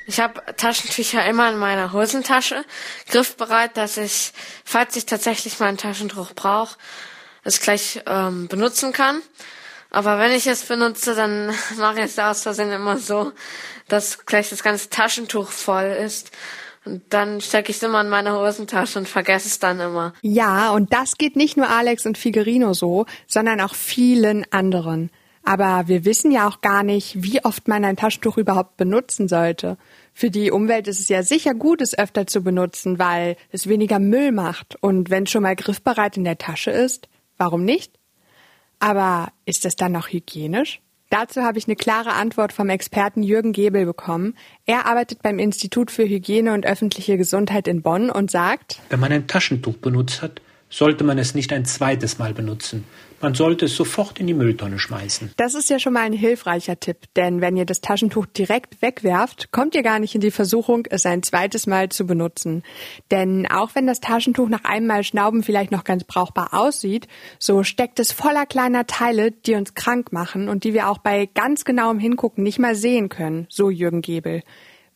Ich 0.06 0.20
habe 0.20 0.42
Taschentücher 0.58 1.26
immer 1.26 1.50
in 1.50 1.58
meiner 1.58 1.94
Hosentasche, 1.94 2.66
griffbereit, 3.10 3.78
dass 3.78 3.96
ich, 3.96 4.34
falls 4.66 4.98
ich 4.98 5.06
tatsächlich 5.06 5.60
mal 5.60 5.68
ein 5.68 5.78
Taschentuch 5.78 6.34
brauche, 6.36 6.78
es 7.44 7.60
gleich 7.60 8.02
ähm, 8.06 8.48
benutzen 8.48 8.92
kann. 8.94 9.22
Aber 9.90 10.20
wenn 10.20 10.32
ich 10.32 10.48
es 10.48 10.64
benutze, 10.64 11.16
dann 11.16 11.48
mache 11.78 12.00
ich 12.00 12.06
es 12.06 12.20
aus 12.20 12.44
Versehen 12.44 12.72
immer 12.72 12.98
so, 12.98 13.32
dass 13.88 14.26
gleich 14.26 14.50
das 14.50 14.64
ganze 14.64 14.90
Taschentuch 14.90 15.50
voll 15.50 15.98
ist. 16.04 16.32
Und 16.84 17.04
dann 17.10 17.42
stecke 17.42 17.70
ich 17.70 17.78
es 17.78 17.84
immer 17.84 18.02
in 18.02 18.10
meine 18.10 18.34
Hosentasche 18.34 18.98
und 18.98 19.08
vergesse 19.08 19.48
es 19.48 19.60
dann 19.60 19.80
immer. 19.80 20.14
Ja, 20.22 20.72
und 20.72 20.92
das 20.94 21.18
geht 21.18 21.36
nicht 21.36 21.56
nur 21.56 21.70
Alex 21.70 22.08
und 22.08 22.18
Figerino 22.18 22.74
so, 22.74 23.06
sondern 23.28 23.62
auch 23.62 23.76
vielen 23.76 24.52
anderen. 24.52 25.12
Aber 25.44 25.88
wir 25.88 26.06
wissen 26.06 26.32
ja 26.32 26.48
auch 26.48 26.62
gar 26.62 26.84
nicht, 26.84 27.24
wie 27.24 27.44
oft 27.44 27.68
man 27.68 27.84
ein 27.84 27.98
Taschentuch 27.98 28.38
überhaupt 28.38 28.78
benutzen 28.78 29.28
sollte. 29.28 29.78
Für 30.14 30.30
die 30.30 30.52
Umwelt 30.52 30.88
ist 30.88 31.00
es 31.00 31.10
ja 31.10 31.24
sicher 31.24 31.54
gut, 31.54 31.82
es 31.82 31.98
öfter 31.98 32.28
zu 32.28 32.42
benutzen, 32.42 33.00
weil 33.00 33.38
es 33.52 33.68
weniger 33.68 34.00
Müll 34.00 34.32
macht. 34.32 34.76
Und 34.82 35.10
wenn 35.10 35.24
es 35.24 35.32
schon 35.32 35.44
mal 35.44 35.56
griffbereit 35.56 36.18
in 36.18 36.24
der 36.24 36.38
Tasche 36.38 36.72
ist, 36.72 37.10
warum 37.42 37.66
nicht? 37.66 37.92
Aber 38.78 39.32
ist 39.46 39.66
es 39.66 39.76
dann 39.76 39.92
noch 39.92 40.10
hygienisch? 40.10 40.80
Dazu 41.10 41.42
habe 41.42 41.58
ich 41.58 41.68
eine 41.68 41.76
klare 41.76 42.14
Antwort 42.14 42.54
vom 42.54 42.70
Experten 42.70 43.24
Jürgen 43.24 43.52
Gebel 43.52 43.86
bekommen. 43.86 44.36
Er 44.66 44.86
arbeitet 44.86 45.24
beim 45.24 45.40
Institut 45.40 45.92
für 45.92 46.08
Hygiene 46.08 46.54
und 46.54 46.66
öffentliche 46.66 47.18
Gesundheit 47.18 47.68
in 47.68 47.82
Bonn 47.82 48.10
und 48.12 48.32
sagt, 48.32 48.80
Wenn 48.90 49.00
man 49.00 49.12
ein 49.12 49.28
Taschentuch 49.28 49.78
benutzt 49.78 50.22
hat, 50.22 50.40
sollte 50.70 51.04
man 51.04 51.18
es 51.18 51.34
nicht 51.34 51.52
ein 51.52 51.66
zweites 51.66 52.20
Mal 52.20 52.34
benutzen. 52.34 52.86
Man 53.22 53.36
sollte 53.36 53.66
es 53.66 53.76
sofort 53.76 54.20
in 54.20 54.26
die 54.26 54.34
Mülltonne 54.34 54.80
schmeißen. 54.80 55.34
Das 55.38 55.54
ist 55.54 55.70
ja 55.70 55.78
schon 55.78 55.94
mal 55.94 56.02
ein 56.02 56.14
hilfreicher 56.14 56.80
Tipp, 56.80 56.98
denn 57.16 57.40
wenn 57.40 57.56
ihr 57.56 57.66
das 57.66 57.82
Taschentuch 57.82 58.26
direkt 58.26 58.82
wegwerft, 58.82 59.52
kommt 59.52 59.76
ihr 59.76 59.84
gar 59.84 60.00
nicht 60.00 60.16
in 60.16 60.22
die 60.22 60.32
Versuchung, 60.32 60.88
es 60.90 61.06
ein 61.06 61.22
zweites 61.22 61.68
Mal 61.68 61.90
zu 61.90 62.08
benutzen. 62.08 62.64
Denn 63.12 63.48
auch 63.48 63.76
wenn 63.76 63.86
das 63.86 64.00
Taschentuch 64.00 64.50
nach 64.50 64.64
einem 64.64 64.88
Mal 64.88 65.04
Schnauben 65.04 65.44
vielleicht 65.44 65.72
noch 65.72 65.84
ganz 65.84 66.04
brauchbar 66.04 66.50
aussieht, 66.54 67.08
so 67.38 67.64
steckt 67.64 68.00
es 68.00 68.12
voller 68.12 68.48
kleiner 68.48 68.88
Teile, 68.88 69.32
die 69.32 69.54
uns 69.54 69.76
krank 69.76 70.12
machen 70.12 70.50
und 70.50 70.64
die 70.64 70.74
wir 70.74 70.90
auch 70.90 70.98
bei 70.98 71.28
ganz 71.28 71.64
genauem 71.64 72.00
Hingucken 72.00 72.44
nicht 72.44 72.58
mal 72.58 72.76
sehen 72.76 73.10
können, 73.10 73.46
so 73.50 73.70
Jürgen 73.70 74.02
Gebel. 74.02 74.42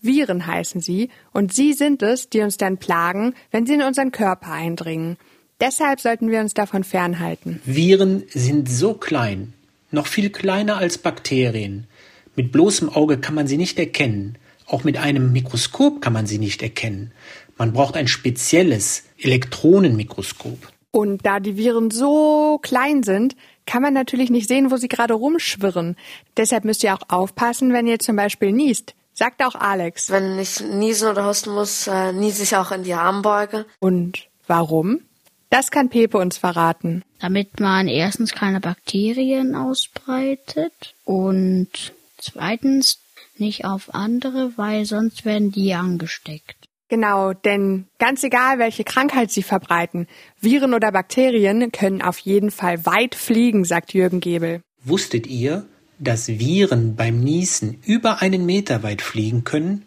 Viren 0.02 0.46
heißen 0.46 0.82
sie, 0.82 1.10
und 1.32 1.54
sie 1.54 1.74
sind 1.74 2.02
es, 2.02 2.30
die 2.30 2.42
uns 2.42 2.58
dann 2.58 2.78
plagen, 2.78 3.34
wenn 3.52 3.66
sie 3.66 3.74
in 3.74 3.82
unseren 3.82 4.12
Körper 4.12 4.52
eindringen. 4.52 5.18
Deshalb 5.66 6.00
sollten 6.00 6.30
wir 6.30 6.42
uns 6.42 6.54
davon 6.54 6.84
fernhalten. 6.84 7.60
Viren 7.66 8.22
sind 8.30 8.70
so 8.70 8.94
klein, 8.94 9.54
noch 9.90 10.06
viel 10.06 10.30
kleiner 10.30 10.78
als 10.78 11.00
Bakterien. 11.00 11.88
Mit 12.36 12.52
bloßem 12.52 12.90
Auge 12.90 13.18
kann 13.18 13.34
man 13.34 13.48
sie 13.48 13.58
nicht 13.58 13.80
erkennen. 13.80 14.38
Auch 14.68 14.84
mit 14.84 14.98
einem 14.98 15.32
Mikroskop 15.34 16.02
kann 16.02 16.14
man 16.14 16.28
sie 16.28 16.38
nicht 16.38 16.62
erkennen. 16.62 17.14
Man 17.58 17.74
braucht 17.74 17.98
ein 17.98 18.08
spezielles 18.08 19.06
Elektronenmikroskop. 19.18 20.60
Und 20.92 21.26
da 21.26 21.40
die 21.40 21.58
Viren 21.58 21.90
so 21.90 22.60
klein 22.62 23.02
sind, 23.02 23.36
kann 23.66 23.82
man 23.82 23.96
natürlich 23.96 24.30
nicht 24.30 24.48
sehen, 24.48 24.70
wo 24.70 24.78
sie 24.78 24.88
gerade 24.88 25.16
rumschwirren. 25.16 25.96
Deshalb 26.38 26.66
müsst 26.66 26.84
ihr 26.84 26.94
auch 26.94 27.10
aufpassen, 27.10 27.74
wenn 27.74 27.88
ihr 27.88 27.98
zum 27.98 28.16
Beispiel 28.18 28.52
niest. 28.52 28.94
Sagt 29.16 29.44
auch 29.44 29.56
Alex. 29.56 30.12
Wenn 30.12 30.38
ich 30.38 30.62
niesen 30.62 31.10
oder 31.10 31.26
husten 31.26 31.56
muss, 31.56 31.88
äh, 31.88 32.14
niese 32.14 32.44
ich 32.44 32.56
auch 32.56 32.72
in 32.72 32.84
die 32.84 32.94
Armbeuge. 32.94 33.66
Und 33.80 34.28
warum? 34.46 35.00
Das 35.50 35.72
kann 35.72 35.90
Pepe 35.90 36.18
uns 36.18 36.38
verraten. 36.38 37.04
damit 37.20 37.60
man 37.60 37.88
erstens 37.88 38.34
keine 38.34 38.60
Bakterien 38.60 39.56
ausbreitet 39.56 40.94
und 41.06 41.70
zweitens 42.18 43.00
nicht 43.38 43.66
auf 43.66 43.94
andere, 43.94 44.52
weil 44.58 44.86
sonst 44.86 45.26
werden 45.26 45.52
die 45.52 45.74
angesteckt. 45.74 46.56
Genau, 46.88 47.34
denn 47.34 47.88
ganz 47.98 48.24
egal, 48.24 48.60
welche 48.60 48.84
Krankheit 48.84 49.32
sie 49.32 49.42
verbreiten, 49.42 50.08
Viren 50.40 50.74
oder 50.74 50.92
Bakterien 50.92 51.72
können 51.72 52.02
auf 52.02 52.20
jeden 52.20 52.52
Fall 52.52 52.86
weit 52.86 53.16
fliegen, 53.16 53.66
sagt 53.66 53.94
Jürgen 53.94 54.20
Gebel. 54.20 54.62
Wusstet 54.84 55.26
ihr, 55.26 55.66
dass 55.98 56.28
Viren 56.28 56.96
beim 56.96 57.20
Niesen 57.20 57.80
über 57.86 58.22
einen 58.22 58.46
Meter 58.46 58.84
weit 58.84 59.02
fliegen 59.02 59.44
können? 59.44 59.86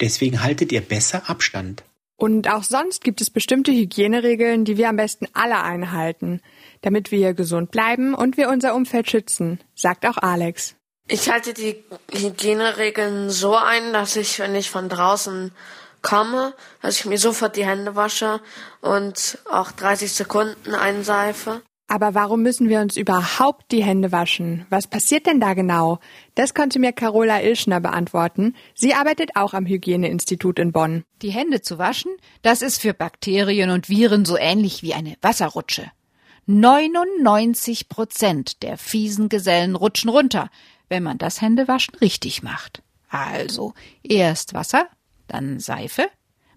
Deswegen 0.00 0.42
haltet 0.42 0.70
ihr 0.70 0.82
besser 0.82 1.30
Abstand. 1.30 1.82
Und 2.24 2.48
auch 2.48 2.62
sonst 2.62 3.04
gibt 3.04 3.20
es 3.20 3.28
bestimmte 3.28 3.70
Hygieneregeln, 3.70 4.64
die 4.64 4.78
wir 4.78 4.88
am 4.88 4.96
besten 4.96 5.28
alle 5.34 5.60
einhalten, 5.62 6.40
damit 6.80 7.10
wir 7.10 7.34
gesund 7.34 7.70
bleiben 7.70 8.14
und 8.14 8.38
wir 8.38 8.48
unser 8.48 8.74
Umfeld 8.74 9.10
schützen, 9.10 9.60
sagt 9.74 10.06
auch 10.06 10.16
Alex. 10.16 10.74
Ich 11.06 11.28
halte 11.28 11.52
die 11.52 11.84
Hygieneregeln 12.10 13.28
so 13.28 13.54
ein, 13.54 13.92
dass 13.92 14.16
ich, 14.16 14.38
wenn 14.38 14.54
ich 14.54 14.70
von 14.70 14.88
draußen 14.88 15.52
komme, 16.00 16.54
dass 16.80 16.96
ich 16.96 17.04
mir 17.04 17.18
sofort 17.18 17.56
die 17.56 17.66
Hände 17.66 17.94
wasche 17.94 18.40
und 18.80 19.36
auch 19.50 19.70
30 19.72 20.10
Sekunden 20.10 20.74
einseife. 20.74 21.60
Aber 21.86 22.14
warum 22.14 22.42
müssen 22.42 22.68
wir 22.68 22.80
uns 22.80 22.96
überhaupt 22.96 23.70
die 23.70 23.84
Hände 23.84 24.10
waschen? 24.10 24.64
Was 24.70 24.86
passiert 24.86 25.26
denn 25.26 25.38
da 25.38 25.52
genau? 25.52 25.98
Das 26.34 26.54
konnte 26.54 26.78
mir 26.78 26.92
Carola 26.92 27.42
Ilschner 27.42 27.80
beantworten. 27.80 28.54
Sie 28.74 28.94
arbeitet 28.94 29.36
auch 29.36 29.52
am 29.52 29.66
Hygieneinstitut 29.66 30.58
in 30.58 30.72
Bonn. 30.72 31.04
Die 31.20 31.30
Hände 31.30 31.60
zu 31.60 31.78
waschen, 31.78 32.10
das 32.42 32.62
ist 32.62 32.80
für 32.80 32.94
Bakterien 32.94 33.70
und 33.70 33.90
Viren 33.90 34.24
so 34.24 34.38
ähnlich 34.38 34.82
wie 34.82 34.94
eine 34.94 35.16
Wasserrutsche. 35.20 35.90
99 36.46 37.88
Prozent 37.88 38.62
der 38.62 38.78
fiesen 38.78 39.28
Gesellen 39.28 39.76
rutschen 39.76 40.10
runter, 40.10 40.50
wenn 40.88 41.02
man 41.02 41.18
das 41.18 41.40
Händewaschen 41.40 41.94
richtig 41.96 42.42
macht. 42.42 42.82
Also 43.08 43.74
erst 44.02 44.54
Wasser, 44.54 44.88
dann 45.28 45.60
Seife, 45.60 46.08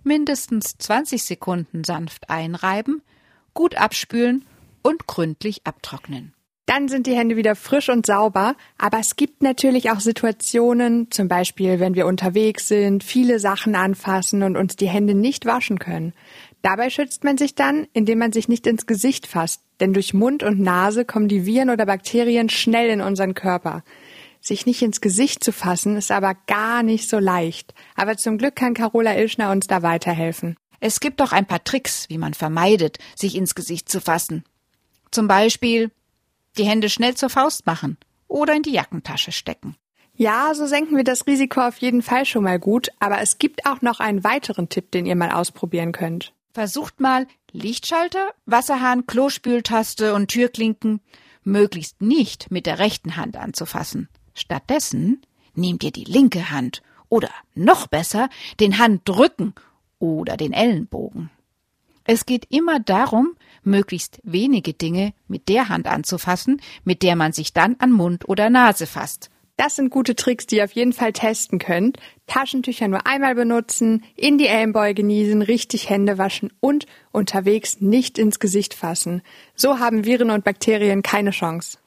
mindestens 0.03 0.77
20 0.77 1.23
Sekunden 1.23 1.83
sanft 1.83 2.29
einreiben, 2.29 3.01
gut 3.53 3.75
abspülen 3.75 4.45
und 4.87 5.05
gründlich 5.05 5.61
abtrocknen. 5.65 6.33
Dann 6.65 6.87
sind 6.87 7.07
die 7.07 7.15
Hände 7.15 7.35
wieder 7.35 7.55
frisch 7.55 7.89
und 7.89 8.05
sauber, 8.05 8.55
aber 8.77 8.99
es 8.99 9.15
gibt 9.15 9.41
natürlich 9.41 9.91
auch 9.91 9.99
Situationen, 9.99 11.11
zum 11.11 11.27
Beispiel 11.27 11.79
wenn 11.79 11.95
wir 11.95 12.05
unterwegs 12.05 12.67
sind, 12.67 13.03
viele 13.03 13.39
Sachen 13.39 13.75
anfassen 13.75 14.43
und 14.43 14.55
uns 14.55 14.75
die 14.75 14.87
Hände 14.87 15.13
nicht 15.13 15.45
waschen 15.45 15.77
können. 15.77 16.13
Dabei 16.61 16.89
schützt 16.89 17.23
man 17.25 17.37
sich 17.37 17.53
dann, 17.55 17.87
indem 17.93 18.19
man 18.19 18.31
sich 18.31 18.47
nicht 18.47 18.65
ins 18.65 18.85
Gesicht 18.85 19.27
fasst, 19.27 19.61
denn 19.81 19.93
durch 19.93 20.13
Mund 20.13 20.41
und 20.41 20.59
Nase 20.59 21.03
kommen 21.05 21.27
die 21.27 21.45
Viren 21.45 21.69
oder 21.69 21.85
Bakterien 21.85 22.49
schnell 22.49 22.89
in 22.89 23.01
unseren 23.01 23.33
Körper. 23.33 23.83
Sich 24.39 24.65
nicht 24.65 24.81
ins 24.81 25.01
Gesicht 25.01 25.43
zu 25.43 25.51
fassen, 25.51 25.97
ist 25.97 26.11
aber 26.11 26.35
gar 26.47 26.83
nicht 26.83 27.09
so 27.09 27.19
leicht. 27.19 27.73
Aber 27.95 28.15
zum 28.15 28.37
Glück 28.37 28.55
kann 28.55 28.73
Carola 28.73 29.15
Ilschner 29.17 29.51
uns 29.51 29.67
da 29.67 29.83
weiterhelfen. 29.83 30.55
Es 30.79 30.99
gibt 30.99 31.19
doch 31.19 31.31
ein 31.31 31.45
paar 31.45 31.63
Tricks, 31.63 32.07
wie 32.09 32.17
man 32.17 32.33
vermeidet, 32.33 32.99
sich 33.15 33.35
ins 33.35 33.55
Gesicht 33.55 33.89
zu 33.89 33.99
fassen. 33.99 34.43
Zum 35.11 35.27
Beispiel 35.27 35.91
die 36.57 36.65
Hände 36.65 36.89
schnell 36.89 37.15
zur 37.15 37.29
Faust 37.29 37.65
machen 37.65 37.97
oder 38.27 38.53
in 38.53 38.63
die 38.63 38.71
Jackentasche 38.71 39.31
stecken. 39.31 39.75
Ja, 40.15 40.53
so 40.55 40.65
senken 40.65 40.97
wir 40.97 41.03
das 41.03 41.27
Risiko 41.27 41.61
auf 41.61 41.77
jeden 41.77 42.01
Fall 42.01 42.25
schon 42.25 42.43
mal 42.43 42.59
gut, 42.59 42.89
aber 42.99 43.21
es 43.21 43.37
gibt 43.37 43.67
auch 43.67 43.81
noch 43.81 43.99
einen 43.99 44.23
weiteren 44.23 44.67
Tipp, 44.67 44.91
den 44.91 45.05
ihr 45.05 45.15
mal 45.15 45.31
ausprobieren 45.31 45.91
könnt. 45.91 46.33
Versucht 46.53 46.99
mal 46.99 47.27
Lichtschalter, 47.51 48.31
Wasserhahn, 48.47 49.05
Klospültaste 49.05 50.15
und 50.15 50.29
Türklinken 50.29 51.01
möglichst 51.43 52.01
nicht 52.01 52.49
mit 52.49 52.65
der 52.65 52.79
rechten 52.79 53.15
Hand 53.15 53.37
anzufassen. 53.37 54.09
Stattdessen 54.33 55.21
nehmt 55.53 55.83
ihr 55.83 55.91
die 55.91 56.03
linke 56.03 56.49
Hand 56.49 56.81
oder 57.09 57.29
noch 57.53 57.85
besser 57.85 58.29
den 58.59 58.79
Handrücken 58.79 59.53
oder 59.99 60.35
den 60.35 60.51
Ellenbogen. 60.51 61.29
Es 62.09 62.25
geht 62.25 62.45
immer 62.49 62.79
darum, 62.79 63.35
möglichst 63.63 64.19
wenige 64.23 64.73
Dinge 64.73 65.13
mit 65.27 65.49
der 65.49 65.67
Hand 65.67 65.87
anzufassen, 65.87 66.61
mit 66.85 67.03
der 67.03 67.17
man 67.17 67.33
sich 67.33 67.51
dann 67.51 67.75
an 67.79 67.91
Mund 67.91 68.29
oder 68.29 68.49
Nase 68.49 68.87
fasst. 68.87 69.29
Das 69.57 69.75
sind 69.75 69.89
gute 69.89 70.15
Tricks, 70.15 70.45
die 70.45 70.57
ihr 70.57 70.63
auf 70.63 70.71
jeden 70.71 70.93
Fall 70.93 71.11
testen 71.11 71.59
könnt. 71.59 71.97
Taschentücher 72.27 72.87
nur 72.87 73.05
einmal 73.05 73.35
benutzen, 73.35 74.05
in 74.15 74.37
die 74.37 74.47
Ellenbeuge 74.47 75.03
niesen, 75.03 75.41
richtig 75.41 75.89
Hände 75.89 76.17
waschen 76.17 76.53
und 76.61 76.85
unterwegs 77.11 77.81
nicht 77.81 78.17
ins 78.17 78.39
Gesicht 78.39 78.73
fassen. 78.73 79.21
So 79.55 79.79
haben 79.79 80.05
Viren 80.05 80.31
und 80.31 80.45
Bakterien 80.45 81.03
keine 81.03 81.31
Chance. 81.31 81.77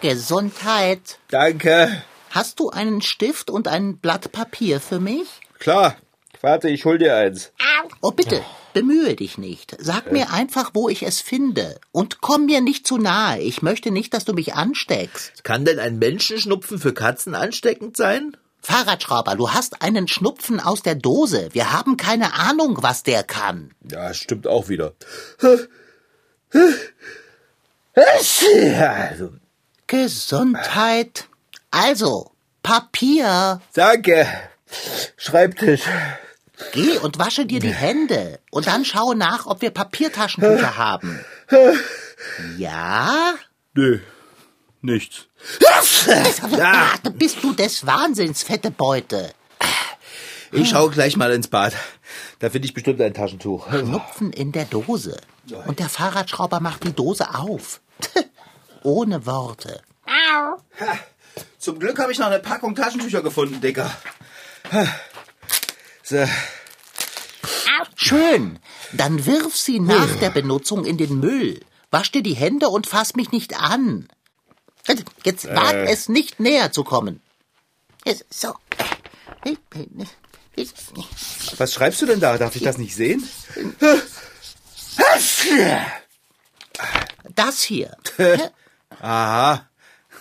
Gesundheit. 0.00 1.18
Danke. 1.28 2.02
Hast 2.30 2.58
du 2.58 2.70
einen 2.70 3.00
Stift 3.00 3.48
und 3.48 3.68
ein 3.68 3.98
Blatt 3.98 4.32
Papier 4.32 4.80
für 4.80 4.98
mich? 4.98 5.28
Klar. 5.60 5.96
Warte, 6.40 6.68
ich 6.68 6.84
hol 6.84 6.98
dir 6.98 7.16
eins. 7.16 7.52
Oh, 8.00 8.12
bitte, 8.12 8.42
bemühe 8.72 9.14
dich 9.14 9.36
nicht. 9.36 9.76
Sag 9.78 10.10
mir 10.10 10.32
einfach, 10.32 10.70
wo 10.72 10.88
ich 10.88 11.02
es 11.02 11.20
finde. 11.20 11.78
Und 11.92 12.20
komm 12.22 12.46
mir 12.46 12.62
nicht 12.62 12.86
zu 12.86 12.96
nahe. 12.96 13.40
Ich 13.40 13.60
möchte 13.60 13.90
nicht, 13.90 14.14
dass 14.14 14.24
du 14.24 14.32
mich 14.32 14.54
ansteckst. 14.54 15.44
Kann 15.44 15.66
denn 15.66 15.78
ein 15.78 15.98
Menschenschnupfen 15.98 16.78
für 16.78 16.94
Katzen 16.94 17.34
ansteckend 17.34 17.96
sein? 17.96 18.36
Fahrradschrauber, 18.62 19.36
du 19.36 19.50
hast 19.50 19.82
einen 19.82 20.08
Schnupfen 20.08 20.60
aus 20.60 20.82
der 20.82 20.94
Dose. 20.94 21.48
Wir 21.52 21.72
haben 21.72 21.96
keine 21.96 22.34
Ahnung, 22.34 22.78
was 22.80 23.02
der 23.02 23.22
kann. 23.22 23.72
Ja, 23.90 24.12
stimmt 24.14 24.46
auch 24.46 24.68
wieder. 24.68 24.92
Also, 27.94 29.32
Gesundheit. 29.86 31.26
Also, 31.70 32.30
Papier. 32.62 33.60
danke. 33.74 34.26
Schreibtisch. 35.16 35.82
Geh 36.72 36.98
und 36.98 37.18
wasche 37.18 37.46
dir 37.46 37.60
die 37.60 37.72
Hände. 37.72 38.40
Und 38.50 38.66
dann 38.66 38.84
schau 38.84 39.14
nach, 39.14 39.46
ob 39.46 39.62
wir 39.62 39.70
Papiertaschentücher 39.70 40.76
haben. 40.76 41.24
Ja? 42.58 43.34
Nö, 43.74 44.00
nichts. 44.80 45.26
Ja. 46.56 46.94
Bist 47.14 47.42
du 47.42 47.52
des 47.52 47.86
Wahnsinns, 47.86 48.42
fette 48.42 48.70
Beute. 48.70 49.32
Ich 50.52 50.70
schau 50.70 50.88
gleich 50.88 51.16
mal 51.16 51.30
ins 51.32 51.48
Bad. 51.48 51.74
Da 52.40 52.50
finde 52.50 52.66
ich 52.66 52.74
bestimmt 52.74 53.00
ein 53.00 53.14
Taschentuch. 53.14 53.68
Schnupfen 53.70 54.32
in 54.32 54.52
der 54.52 54.64
Dose. 54.64 55.16
Und 55.66 55.78
der 55.78 55.88
Fahrradschrauber 55.88 56.60
macht 56.60 56.84
die 56.84 56.92
Dose 56.92 57.34
auf. 57.34 57.80
Ohne 58.82 59.26
Worte. 59.26 59.82
Zum 61.58 61.78
Glück 61.78 61.98
habe 61.98 62.12
ich 62.12 62.18
noch 62.18 62.26
eine 62.26 62.40
Packung 62.40 62.74
Taschentücher 62.74 63.22
gefunden, 63.22 63.60
Dicker. 63.60 63.90
So. 66.10 66.26
Schön. 67.94 68.58
Dann 68.92 69.26
wirf 69.26 69.56
sie 69.56 69.78
nach 69.78 70.16
der 70.16 70.30
Benutzung 70.30 70.84
in 70.84 70.98
den 70.98 71.20
Müll. 71.20 71.60
Wasch 71.92 72.10
dir 72.10 72.24
die 72.24 72.34
Hände 72.34 72.68
und 72.68 72.88
fass 72.88 73.14
mich 73.14 73.30
nicht 73.30 73.56
an. 73.60 74.08
Jetzt 75.22 75.46
wag 75.46 75.74
es 75.86 76.08
nicht 76.08 76.40
näher 76.40 76.72
zu 76.72 76.82
kommen. 76.82 77.22
So. 78.28 78.56
Was 81.58 81.72
schreibst 81.72 82.02
du 82.02 82.06
denn 82.06 82.18
da? 82.18 82.36
Darf 82.38 82.56
ich 82.56 82.62
das 82.62 82.78
nicht 82.78 82.96
sehen? 82.96 83.22
Das 87.36 87.62
hier. 87.62 87.96
Aha. 89.00 89.70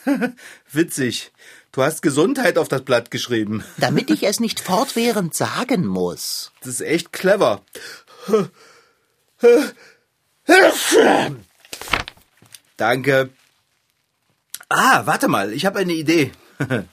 Witzig. 0.71 1.31
Du 1.71 1.83
hast 1.83 2.01
Gesundheit 2.01 2.57
auf 2.57 2.67
das 2.67 2.83
Blatt 2.83 3.11
geschrieben. 3.11 3.63
Damit 3.77 4.09
ich 4.09 4.23
es 4.23 4.39
nicht 4.39 4.59
fortwährend 4.59 5.35
sagen 5.35 5.85
muss. 5.85 6.51
Das 6.61 6.69
ist 6.75 6.81
echt 6.81 7.13
clever. 7.13 7.61
Danke. 12.77 13.29
Ah, 14.69 15.05
warte 15.05 15.27
mal, 15.27 15.51
ich 15.53 15.65
habe 15.65 15.79
eine 15.79 15.93
Idee. 15.93 16.31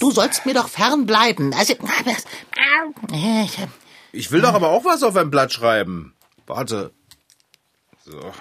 Du 0.00 0.10
sollst 0.10 0.46
mir 0.46 0.54
doch 0.54 0.68
fernbleiben. 0.68 1.54
Also, 1.54 1.74
Ich 4.12 4.30
will 4.30 4.40
doch 4.40 4.54
aber 4.54 4.70
auch 4.70 4.84
was 4.84 5.02
auf 5.02 5.16
ein 5.16 5.30
Blatt 5.30 5.52
schreiben. 5.52 6.14
Warte. 6.46 6.92
So. 8.04 8.32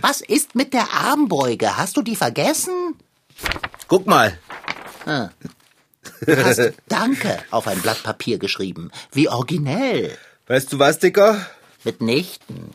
Was 0.00 0.20
ist 0.22 0.54
mit 0.54 0.72
der 0.72 0.92
Armbeuge? 0.92 1.76
Hast 1.76 1.96
du 1.96 2.02
die 2.02 2.16
vergessen? 2.16 2.96
Guck 3.88 4.06
mal. 4.06 4.38
Du 6.26 6.44
hast 6.44 6.72
Danke 6.88 7.38
auf 7.50 7.66
ein 7.68 7.80
Blatt 7.80 8.02
Papier 8.02 8.38
geschrieben. 8.38 8.90
Wie 9.12 9.28
originell. 9.28 10.16
Weißt 10.46 10.72
du 10.72 10.78
was, 10.78 10.98
Dicker? 10.98 11.46
Mitnichten. 11.84 12.70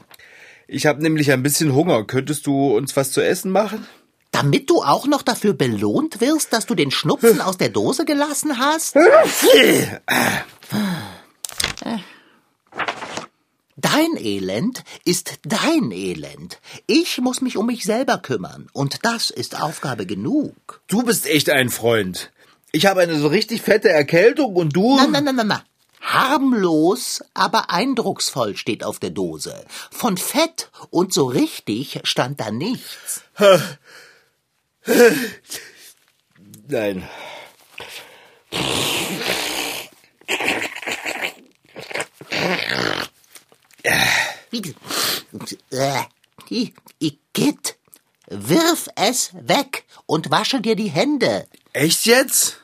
Ich 0.68 0.86
habe 0.86 1.02
nämlich 1.02 1.32
ein 1.32 1.42
bisschen 1.42 1.74
Hunger. 1.74 2.04
Könntest 2.04 2.46
du 2.46 2.76
uns 2.78 2.96
was 2.96 3.12
zu 3.12 3.22
essen 3.22 3.52
machen? 3.52 3.88
Damit 4.32 4.70
du 4.70 4.84
auch 4.84 5.08
noch 5.08 5.24
dafür 5.24 5.54
belohnt 5.54 6.22
wirst, 6.22 6.54
dass 6.54 6.68
du 6.68 6.76
den 6.76 6.92
Schnupfen 6.92 7.42
aus 7.42 7.58
der 7.58 7.70
Dose 7.70 8.06
gelassen 8.06 8.60
hast? 8.60 8.96
Dein 13.82 14.18
Elend 14.18 14.84
ist 15.06 15.40
dein 15.44 15.92
Elend. 15.92 16.60
Ich 16.88 17.20
muss 17.20 17.42
mich 17.42 17.56
um 17.58 17.68
mich 17.68 17.84
selber 17.84 18.18
kümmern. 18.18 18.68
Und 18.74 19.06
das 19.06 19.30
ist 19.30 19.60
Aufgabe 19.62 20.06
genug. 20.06 20.82
Du 20.88 21.04
bist 21.04 21.26
echt 21.28 21.50
ein 21.50 21.70
Freund. 21.70 22.32
Ich 22.72 22.86
habe 22.86 23.02
eine 23.02 23.18
so 23.20 23.28
richtig 23.28 23.62
fette 23.62 23.90
Erkältung 23.90 24.56
und 24.56 24.76
du. 24.76 24.96
Na, 24.98 25.08
na, 25.08 25.22
na, 25.22 25.32
na, 25.32 25.44
na. 25.44 25.64
Harmlos, 26.02 27.22
aber 27.34 27.72
eindrucksvoll 27.72 28.56
steht 28.56 28.84
auf 28.84 29.00
der 29.00 29.10
Dose. 29.10 29.66
Von 29.92 30.18
Fett 30.18 30.70
und 30.90 31.14
so 31.14 31.26
richtig 31.26 32.00
stand 32.04 32.40
da 32.40 32.52
nichts. 32.52 33.22
Nein. 36.68 37.08
Wie- 38.52 38.58
Äh, 43.84 43.92
I- 43.92 44.39
Igitt. 44.52 44.76
Wirf 48.28 48.88
es 48.96 49.32
weg 49.34 49.86
und 50.06 50.30
wasche 50.30 50.62
dir 50.62 50.76
die 50.76 50.90
Hände. 50.90 51.48
Echt 51.74 52.06
jetzt? 52.06 52.60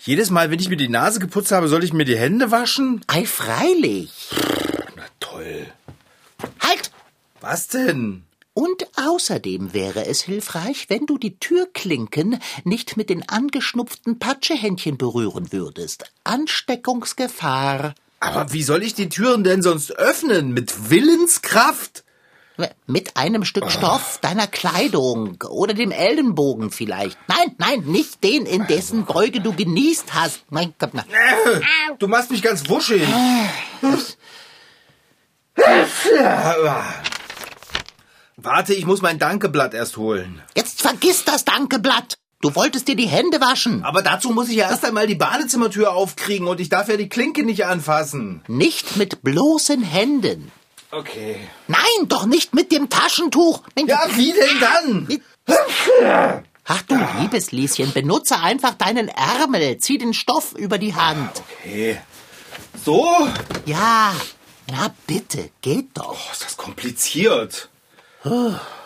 Jedes 0.00 0.30
Mal, 0.30 0.50
wenn 0.50 0.60
ich 0.60 0.68
mir 0.68 0.76
die 0.76 0.88
Nase 0.88 1.20
geputzt 1.20 1.52
habe, 1.52 1.68
soll 1.68 1.84
ich 1.84 1.92
mir 1.92 2.04
die 2.04 2.16
Hände 2.16 2.50
waschen? 2.50 3.02
Ei, 3.06 3.24
freilich. 3.24 4.30
Na 4.96 5.04
toll. 5.20 5.66
Halt! 6.60 6.90
Was 7.40 7.68
denn? 7.68 8.24
Und 8.54 8.88
außerdem 8.96 9.72
wäre 9.72 10.06
es 10.06 10.22
hilfreich, 10.22 10.86
wenn 10.88 11.06
du 11.06 11.16
die 11.16 11.38
Türklinken 11.38 12.40
nicht 12.64 12.96
mit 12.96 13.08
den 13.10 13.28
angeschnupften 13.28 14.18
Patschehändchen 14.18 14.98
berühren 14.98 15.52
würdest. 15.52 16.10
Ansteckungsgefahr. 16.24 17.94
Aber 18.20 18.52
wie 18.52 18.62
soll 18.62 18.82
ich 18.82 18.94
die 18.94 19.08
Türen 19.08 19.44
denn 19.44 19.62
sonst 19.62 19.92
öffnen? 19.92 20.52
Mit 20.52 20.90
Willenskraft? 20.90 22.04
Mit 22.86 23.16
einem 23.16 23.44
Stück 23.44 23.70
Stoff 23.70 24.18
deiner 24.20 24.48
Kleidung 24.48 25.44
oder 25.48 25.74
dem 25.74 25.92
Ellenbogen 25.92 26.72
vielleicht. 26.72 27.16
Nein, 27.28 27.54
nein, 27.58 27.84
nicht 27.84 28.24
den, 28.24 28.46
in 28.46 28.66
dessen 28.66 29.04
Beuge 29.04 29.40
du 29.40 29.52
genießt 29.52 30.12
hast. 30.14 30.42
Mein 30.50 30.74
Gott, 30.78 30.90
na. 30.92 31.04
Du 32.00 32.08
machst 32.08 32.32
mich 32.32 32.42
ganz 32.42 32.68
wuschig. 32.68 33.06
Warte, 38.36 38.74
ich 38.74 38.86
muss 38.86 39.02
mein 39.02 39.20
Dankeblatt 39.20 39.74
erst 39.74 39.96
holen. 39.96 40.42
Jetzt 40.56 40.82
vergiss 40.82 41.24
das 41.24 41.44
Dankeblatt. 41.44 42.18
Du 42.40 42.54
wolltest 42.54 42.86
dir 42.86 42.94
die 42.94 43.08
Hände 43.08 43.40
waschen. 43.40 43.82
Aber 43.82 44.00
dazu 44.00 44.30
muss 44.30 44.48
ich 44.48 44.56
ja 44.56 44.70
erst 44.70 44.84
einmal 44.84 45.08
die 45.08 45.16
Badezimmertür 45.16 45.92
aufkriegen 45.92 46.46
und 46.46 46.60
ich 46.60 46.68
darf 46.68 46.88
ja 46.88 46.96
die 46.96 47.08
Klinke 47.08 47.42
nicht 47.42 47.66
anfassen. 47.66 48.42
Nicht 48.46 48.96
mit 48.96 49.22
bloßen 49.22 49.82
Händen. 49.82 50.52
Okay. 50.92 51.36
Nein, 51.66 52.06
doch 52.06 52.26
nicht 52.26 52.54
mit 52.54 52.70
dem 52.70 52.88
Taschentuch. 52.90 53.62
Ja, 53.76 54.06
wie 54.14 54.32
denn 54.32 54.60
dann? 54.60 56.44
Ach 56.64 56.82
du 56.82 56.96
liebes 57.20 57.50
Lieschen, 57.50 57.92
benutze 57.92 58.38
einfach 58.38 58.74
deinen 58.74 59.08
Ärmel. 59.08 59.78
Zieh 59.78 59.98
den 59.98 60.14
Stoff 60.14 60.52
über 60.52 60.78
die 60.78 60.94
Hand. 60.94 61.42
Okay. 61.62 61.98
So? 62.84 63.28
Ja, 63.66 64.14
na 64.70 64.94
bitte, 65.06 65.50
geht 65.60 65.88
doch. 65.94 66.12
Oh, 66.12 66.32
ist 66.32 66.44
das 66.44 66.56
kompliziert. 66.56 67.68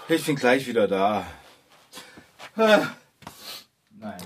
Ich 0.08 0.24
bin 0.24 0.36
gleich 0.36 0.66
wieder 0.66 0.88
da. 0.88 1.26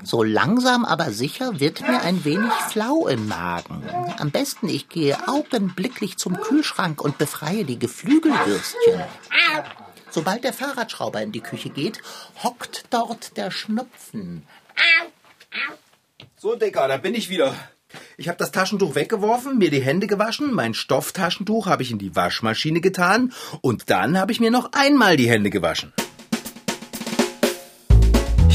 So 0.03 0.23
langsam 0.23 0.85
aber 0.85 1.11
sicher 1.11 1.61
wird 1.61 1.81
mir 1.83 2.01
ein 2.03 2.25
wenig 2.25 2.53
flau 2.71 3.07
im 3.09 3.29
Magen. 3.29 3.83
Am 4.19 4.31
besten 4.31 4.69
ich 4.69 4.89
gehe 4.89 5.29
augenblicklich 5.29 6.17
zum 6.17 6.41
Kühlschrank 6.41 7.01
und 7.01 7.19
befreie 7.19 7.65
die 7.65 7.79
Geflügelwürstchen. 7.79 9.05
Sobald 10.11 10.45
der 10.45 10.53
Fahrradschrauber 10.53 11.21
in 11.21 11.33
die 11.33 11.41
Küche 11.41 11.69
geht, 11.69 12.01
hockt 12.43 12.85
dort 12.91 13.37
der 13.37 13.51
Schnupfen. 13.51 14.47
So, 16.39 16.57
Dicker, 16.57 16.89
da 16.89 16.97
bin 16.97 17.15
ich 17.15 17.29
wieder. 17.29 17.55
Ich 18.17 18.29
habe 18.29 18.39
das 18.39 18.53
Taschentuch 18.53 18.95
weggeworfen, 18.95 19.59
mir 19.59 19.71
die 19.71 19.81
Hände 19.83 20.07
gewaschen, 20.07 20.53
mein 20.53 20.75
Stofftaschentuch 20.75 21.67
habe 21.67 21.83
ich 21.83 21.91
in 21.91 21.99
die 21.99 22.15
Waschmaschine 22.15 22.81
getan 22.81 23.33
und 23.61 23.91
dann 23.91 24.19
habe 24.19 24.33
ich 24.33 24.41
mir 24.41 24.51
noch 24.51 24.73
einmal 24.73 25.17
die 25.17 25.29
Hände 25.29 25.51
gewaschen. 25.51 25.93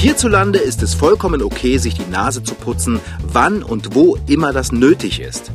Hierzulande 0.02 0.58
ist 0.58 0.82
es 0.82 0.96
vollkommen 0.96 1.44
okay, 1.44 1.78
sich 1.78 1.94
die 1.94 2.10
Nase 2.10 2.42
zu 2.42 2.56
putzen, 2.56 3.00
wann 3.22 3.62
und 3.62 3.94
wo 3.94 4.18
immer 4.26 4.52
das 4.52 4.72
nötig 4.72 5.20
ist. 5.20 5.52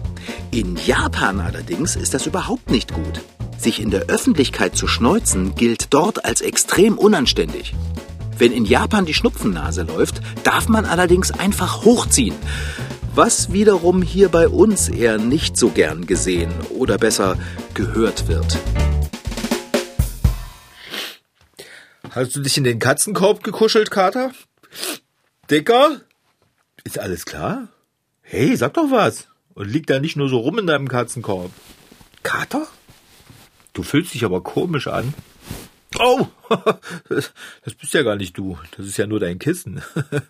In 0.53 0.77
Japan 0.87 1.41
allerdings 1.41 1.97
ist 1.97 2.15
das 2.15 2.27
überhaupt 2.27 2.71
nicht 2.71 2.95
gut. 2.95 3.23
Sich 3.59 3.83
in 3.83 3.91
der 3.91 4.03
Öffentlichkeit 4.03 4.77
zu 4.77 4.87
schneuzen 4.87 5.57
gilt 5.57 5.93
dort 5.93 6.25
als 6.25 6.43
extrem 6.43 6.97
unanständig. 6.97 7.75
Wenn 8.39 8.53
in 8.53 8.65
Japan 8.65 9.05
die 9.05 9.15
Schnupfennase 9.15 9.83
läuft, 9.83 10.21
darf 10.45 10.69
man 10.69 10.85
allerdings 10.85 11.33
einfach 11.33 11.85
hochziehen. 11.85 12.37
Was 13.17 13.53
wiederum 13.53 14.01
hier 14.01 14.29
bei 14.29 14.47
uns 14.47 14.89
eher 14.89 15.19
nicht 15.19 15.57
so 15.57 15.71
gern 15.71 16.07
gesehen 16.07 16.53
oder 16.71 16.99
besser 16.99 17.37
gehört 17.75 18.29
wird. 18.29 18.57
Hast 22.17 22.35
du 22.35 22.41
dich 22.41 22.57
in 22.57 22.65
den 22.65 22.79
Katzenkorb 22.79 23.45
gekuschelt, 23.45 23.91
Kater? 23.91 24.33
Dicker? 25.51 26.01
Ist 26.83 26.99
alles 26.99 27.27
klar? 27.27 27.69
Hey, 28.23 28.57
sag 28.57 28.73
doch 28.73 28.91
was. 28.91 29.29
Und 29.53 29.71
liegt 29.71 29.91
da 29.91 30.01
nicht 30.01 30.17
nur 30.17 30.31
so 30.31 30.39
rum 30.39 30.59
in 30.59 30.67
deinem 30.67 30.89
Katzenkorb. 30.89 31.51
Kater? 32.23 32.67
Du 33.75 33.83
fühlst 33.83 34.15
dich 34.15 34.25
aber 34.25 34.43
komisch 34.43 34.87
an. 34.87 35.13
Oh, 35.99 36.27
das 37.11 37.75
bist 37.79 37.93
ja 37.93 38.03
gar 38.03 38.17
nicht 38.17 38.39
du. 38.39 38.57
Das 38.79 38.87
ist 38.87 38.97
ja 38.97 39.07
nur 39.07 39.21
dein 39.21 39.39
Kissen. 39.39 39.83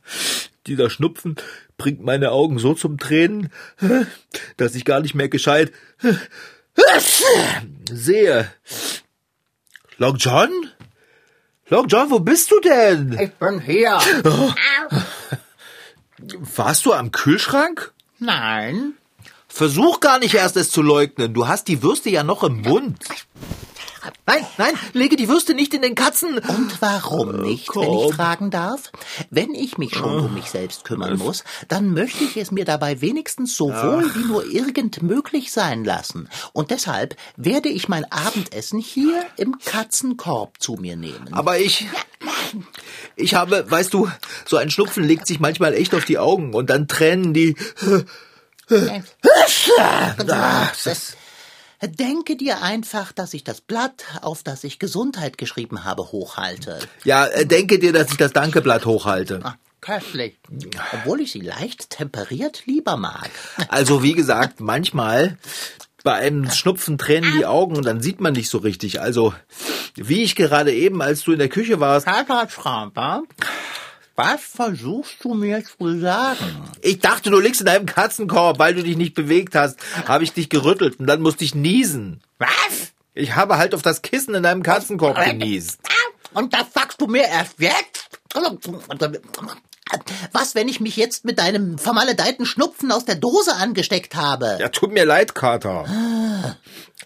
Dieser 0.66 0.90
Schnupfen 0.90 1.36
bringt 1.78 2.02
meine 2.02 2.32
Augen 2.32 2.58
so 2.58 2.74
zum 2.74 2.98
Tränen, 2.98 3.52
dass 4.56 4.74
ich 4.74 4.84
gar 4.84 4.98
nicht 4.98 5.14
mehr 5.14 5.28
gescheit 5.28 5.70
sehe. 7.88 8.52
Long 9.98 10.16
John? 10.16 10.50
Long 11.68 11.88
John, 11.88 12.10
wo 12.10 12.20
bist 12.20 12.52
du 12.52 12.60
denn? 12.60 13.18
Ich 13.18 13.32
bin 13.34 13.60
hier. 13.60 13.98
Warst 16.54 16.86
du 16.86 16.92
am 16.92 17.10
Kühlschrank? 17.10 17.92
Nein. 18.20 18.94
Versuch 19.48 19.98
gar 19.98 20.20
nicht 20.20 20.34
erst 20.34 20.56
es 20.56 20.70
zu 20.70 20.80
leugnen. 20.80 21.34
Du 21.34 21.48
hast 21.48 21.66
die 21.66 21.82
Würste 21.82 22.08
ja 22.08 22.22
noch 22.22 22.44
im 22.44 22.60
Mund. 22.60 22.98
Nein, 24.26 24.44
nein, 24.58 24.74
lege 24.92 25.16
die 25.16 25.28
Würste 25.28 25.54
nicht 25.54 25.72
in 25.74 25.82
den 25.82 25.94
Katzen. 25.94 26.38
Und 26.38 26.80
warum 26.80 27.40
nicht, 27.42 27.74
wenn 27.76 27.92
ich 27.92 28.14
fragen 28.14 28.50
darf? 28.50 28.90
Wenn 29.30 29.54
ich 29.54 29.78
mich 29.78 29.94
schon 29.94 30.18
um 30.26 30.34
mich 30.34 30.50
selbst 30.50 30.84
kümmern 30.84 31.16
muss, 31.18 31.44
dann 31.68 31.92
möchte 31.94 32.24
ich 32.24 32.36
es 32.36 32.50
mir 32.50 32.64
dabei 32.64 33.00
wenigstens 33.00 33.56
so 33.56 33.68
wohl 33.72 34.14
wie 34.14 34.24
nur 34.26 34.44
irgend 34.46 35.02
möglich 35.02 35.52
sein 35.52 35.84
lassen. 35.84 36.28
Und 36.52 36.70
deshalb 36.70 37.16
werde 37.36 37.68
ich 37.68 37.88
mein 37.88 38.10
Abendessen 38.10 38.78
hier 38.78 39.24
im 39.36 39.58
Katzenkorb 39.64 40.60
zu 40.60 40.74
mir 40.74 40.96
nehmen. 40.96 41.28
Aber 41.32 41.58
ich. 41.58 41.86
Ich 43.16 43.34
habe, 43.34 43.70
weißt 43.70 43.92
du, 43.94 44.10
so 44.44 44.56
ein 44.56 44.70
Schnupfen 44.70 45.04
legt 45.04 45.26
sich 45.26 45.40
manchmal 45.40 45.74
echt 45.74 45.94
auf 45.94 46.04
die 46.04 46.18
Augen 46.18 46.54
und 46.54 46.70
dann 46.70 46.88
Tränen 46.88 47.32
die. 47.34 47.56
Das- 50.84 51.16
Denke 51.82 52.36
dir 52.36 52.62
einfach, 52.62 53.12
dass 53.12 53.34
ich 53.34 53.44
das 53.44 53.60
Blatt, 53.60 54.04
auf 54.22 54.42
das 54.42 54.64
ich 54.64 54.78
Gesundheit 54.78 55.36
geschrieben 55.36 55.84
habe, 55.84 56.10
hochhalte. 56.10 56.78
Ja, 57.04 57.26
äh, 57.26 57.46
denke 57.46 57.78
dir, 57.78 57.92
dass 57.92 58.10
ich 58.10 58.16
das 58.16 58.32
Dankeblatt 58.32 58.86
hochhalte. 58.86 59.40
Ah, 59.44 59.56
köstlich. 59.80 60.38
Obwohl 60.92 61.20
ich 61.20 61.32
sie 61.32 61.40
leicht 61.40 61.90
temperiert 61.90 62.62
lieber 62.66 62.96
mag. 62.96 63.30
Also 63.68 64.02
wie 64.02 64.14
gesagt, 64.14 64.60
manchmal 64.60 65.36
bei 66.02 66.14
einem 66.14 66.50
Schnupfen 66.50 66.98
tränen 66.98 67.32
die 67.36 67.46
Augen 67.46 67.76
und 67.76 67.84
dann 67.84 68.00
sieht 68.00 68.20
man 68.20 68.32
nicht 68.32 68.48
so 68.48 68.58
richtig. 68.58 69.00
Also 69.00 69.34
wie 69.96 70.22
ich 70.22 70.36
gerade 70.36 70.72
eben, 70.72 71.02
als 71.02 71.22
du 71.24 71.32
in 71.32 71.38
der 71.38 71.48
Küche 71.48 71.80
warst. 71.80 72.06
Was 74.16 74.40
versuchst 74.40 75.22
du 75.22 75.34
mir 75.34 75.62
zu 75.62 76.00
sagen? 76.00 76.70
Ich 76.80 77.00
dachte, 77.00 77.30
du 77.30 77.38
liegst 77.38 77.60
in 77.60 77.66
deinem 77.66 77.84
Katzenkorb, 77.84 78.58
weil 78.58 78.74
du 78.74 78.82
dich 78.82 78.96
nicht 78.96 79.14
bewegt 79.14 79.54
hast. 79.54 79.78
Habe 80.08 80.24
ich 80.24 80.32
dich 80.32 80.48
gerüttelt 80.48 80.98
und 80.98 81.06
dann 81.06 81.20
musste 81.20 81.44
ich 81.44 81.54
niesen. 81.54 82.22
Was? 82.38 82.92
Ich 83.12 83.36
habe 83.36 83.58
halt 83.58 83.74
auf 83.74 83.82
das 83.82 84.00
Kissen 84.00 84.34
in 84.34 84.42
deinem 84.42 84.62
Katzenkorb 84.62 85.22
genießt. 85.22 85.80
Und 86.32 86.54
das 86.54 86.72
sagst 86.72 87.00
du 87.00 87.06
mir 87.06 87.24
erst 87.24 87.60
jetzt? 87.60 88.08
Was, 90.32 90.54
wenn 90.54 90.68
ich 90.68 90.80
mich 90.80 90.96
jetzt 90.96 91.26
mit 91.26 91.38
deinem 91.38 91.76
vermaledeiten 91.76 92.46
Schnupfen 92.46 92.92
aus 92.92 93.04
der 93.04 93.16
Dose 93.16 93.54
angesteckt 93.54 94.16
habe? 94.16 94.56
Ja, 94.58 94.70
tut 94.70 94.92
mir 94.92 95.04
leid, 95.04 95.34
Kater. 95.34 96.56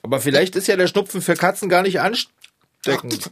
Aber 0.02 0.20
vielleicht 0.20 0.54
ist 0.54 0.68
ja 0.68 0.76
der 0.76 0.86
Schnupfen 0.86 1.22
für 1.22 1.34
Katzen 1.34 1.68
gar 1.68 1.82
nicht 1.82 2.00
ansteckend. 2.00 3.30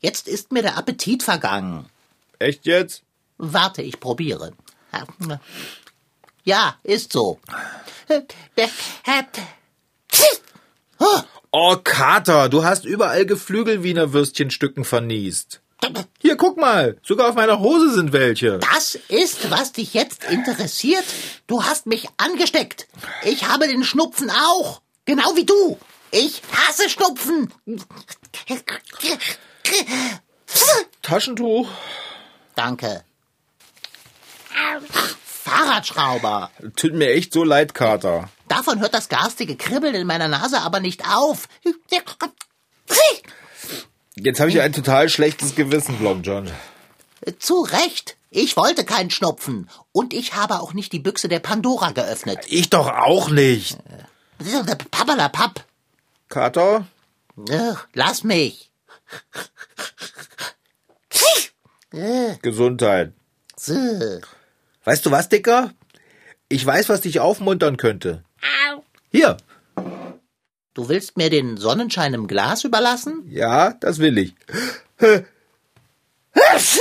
Jetzt 0.00 0.26
ist 0.26 0.52
mir 0.52 0.62
der 0.62 0.78
Appetit 0.78 1.22
vergangen. 1.22 1.86
Echt 2.38 2.66
jetzt? 2.66 3.02
Warte, 3.38 3.82
ich 3.82 4.00
probiere. 4.00 4.52
Ja, 6.44 6.76
ist 6.82 7.12
so. 7.12 7.38
Oh, 11.50 11.76
Kater, 11.82 12.48
du 12.48 12.64
hast 12.64 12.84
überall 12.84 13.26
Geflügelwiener 13.26 14.12
Würstchenstücken 14.12 14.84
verniest. 14.84 15.60
Hier, 16.20 16.36
guck 16.36 16.56
mal, 16.56 16.98
sogar 17.02 17.28
auf 17.28 17.34
meiner 17.36 17.60
Hose 17.60 17.92
sind 17.94 18.12
welche. 18.12 18.58
Das 18.58 18.96
ist, 19.08 19.50
was 19.50 19.72
dich 19.72 19.94
jetzt 19.94 20.24
interessiert. 20.24 21.04
Du 21.46 21.64
hast 21.64 21.86
mich 21.86 22.08
angesteckt. 22.16 22.88
Ich 23.24 23.46
habe 23.46 23.68
den 23.68 23.84
Schnupfen 23.84 24.30
auch. 24.30 24.82
Genau 25.04 25.36
wie 25.36 25.46
du. 25.46 25.78
Ich 26.10 26.42
hasse 26.52 26.90
Schnupfen. 26.90 27.52
Taschentuch? 31.02 31.68
Danke. 32.58 33.04
Fahrradschrauber. 35.24 36.50
Tut 36.74 36.92
mir 36.92 37.12
echt 37.12 37.32
so 37.32 37.44
leid, 37.44 37.72
Kater. 37.72 38.30
Davon 38.48 38.80
hört 38.80 38.94
das 38.94 39.08
garstige 39.08 39.54
Kribbeln 39.54 39.94
in 39.94 40.08
meiner 40.08 40.26
Nase 40.26 40.58
aber 40.62 40.80
nicht 40.80 41.08
auf. 41.08 41.48
Jetzt 44.16 44.40
habe 44.40 44.50
ich 44.50 44.60
ein 44.60 44.72
total 44.72 45.08
schlechtes 45.08 45.54
Gewissen, 45.54 46.02
Long 46.02 46.22
John. 46.22 46.50
Zu 47.38 47.60
Recht. 47.60 48.16
Ich 48.30 48.56
wollte 48.56 48.84
keinen 48.84 49.10
Schnupfen. 49.10 49.70
Und 49.92 50.12
ich 50.12 50.34
habe 50.34 50.58
auch 50.58 50.72
nicht 50.72 50.92
die 50.92 50.98
Büchse 50.98 51.28
der 51.28 51.38
Pandora 51.38 51.92
geöffnet. 51.92 52.40
Ich 52.48 52.70
doch 52.70 52.88
auch 52.88 53.30
nicht. 53.30 53.78
Pappalapapp. 54.90 55.64
Kater? 56.28 56.88
Lass 57.94 58.24
mich. 58.24 58.68
Gesundheit. 62.42 63.12
Weißt 64.84 65.04
du 65.04 65.10
was, 65.10 65.28
Dicker? 65.28 65.72
Ich 66.48 66.64
weiß, 66.64 66.88
was 66.88 67.02
dich 67.02 67.20
aufmuntern 67.20 67.76
könnte. 67.76 68.24
Hier. 69.10 69.36
Du 70.74 70.88
willst 70.88 71.16
mir 71.16 71.30
den 71.30 71.56
Sonnenschein 71.56 72.14
im 72.14 72.26
Glas 72.26 72.64
überlassen? 72.64 73.24
Ja, 73.28 73.72
das 73.72 73.98
will 73.98 74.18
ich. 74.18 74.34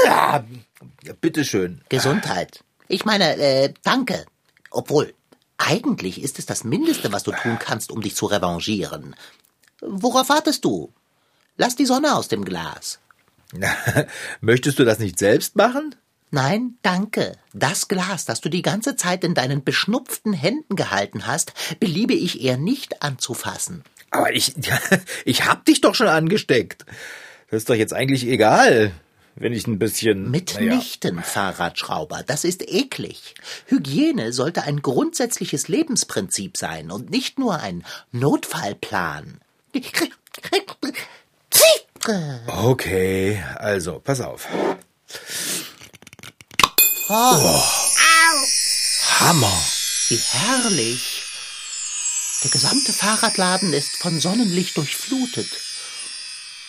Ja, 0.05 1.13
bitteschön. 1.21 1.81
Gesundheit. 1.89 2.63
Ich 2.87 3.05
meine, 3.05 3.37
äh, 3.37 3.73
danke. 3.83 4.25
Obwohl, 4.69 5.13
eigentlich 5.57 6.21
ist 6.21 6.37
es 6.39 6.45
das 6.45 6.63
Mindeste, 6.63 7.11
was 7.11 7.23
du 7.23 7.31
tun 7.31 7.57
kannst, 7.59 7.91
um 7.91 8.01
dich 8.01 8.15
zu 8.15 8.27
revanchieren. 8.27 9.15
Worauf 9.81 10.29
wartest 10.29 10.63
du? 10.65 10.93
Lass 11.57 11.75
die 11.75 11.85
Sonne 11.85 12.15
aus 12.15 12.27
dem 12.27 12.45
Glas. 12.45 12.99
Möchtest 14.41 14.79
du 14.79 14.85
das 14.85 14.99
nicht 14.99 15.19
selbst 15.19 15.55
machen? 15.55 15.95
Nein, 16.29 16.75
danke. 16.81 17.37
Das 17.53 17.87
Glas, 17.87 18.25
das 18.25 18.41
du 18.41 18.49
die 18.49 18.61
ganze 18.61 18.95
Zeit 18.95 19.23
in 19.23 19.33
deinen 19.33 19.63
beschnupften 19.63 20.33
Händen 20.33 20.75
gehalten 20.75 21.25
hast, 21.25 21.53
beliebe 21.79 22.13
ich 22.13 22.41
eher 22.41 22.57
nicht 22.57 23.01
anzufassen. 23.01 23.83
Aber 24.11 24.33
ich, 24.33 24.53
ich 25.25 25.45
hab 25.45 25.65
dich 25.65 25.81
doch 25.81 25.95
schon 25.95 26.07
angesteckt. 26.07 26.85
Das 27.49 27.59
ist 27.59 27.69
doch 27.69 27.75
jetzt 27.75 27.93
eigentlich 27.93 28.27
egal, 28.27 28.91
wenn 29.35 29.53
ich 29.53 29.67
ein 29.67 29.79
bisschen. 29.79 30.29
Mitnichten, 30.29 31.23
Fahrradschrauber. 31.23 32.23
Das 32.27 32.43
ist 32.43 32.69
eklig. 32.69 33.35
Hygiene 33.67 34.33
sollte 34.33 34.63
ein 34.63 34.81
grundsätzliches 34.81 35.69
Lebensprinzip 35.69 36.57
sein 36.57 36.91
und 36.91 37.09
nicht 37.09 37.39
nur 37.39 37.61
ein 37.61 37.85
Notfallplan. 38.11 39.39
Okay, 42.47 43.43
also, 43.55 43.99
pass 43.99 44.21
auf. 44.21 44.47
Oh, 47.09 47.63
Hammer. 49.19 49.65
wie 50.09 50.17
herrlich. 50.17 51.23
Der 52.43 52.51
gesamte 52.51 52.93
Fahrradladen 52.93 53.73
ist 53.73 53.97
von 53.97 54.19
Sonnenlicht 54.19 54.77
durchflutet. 54.77 55.49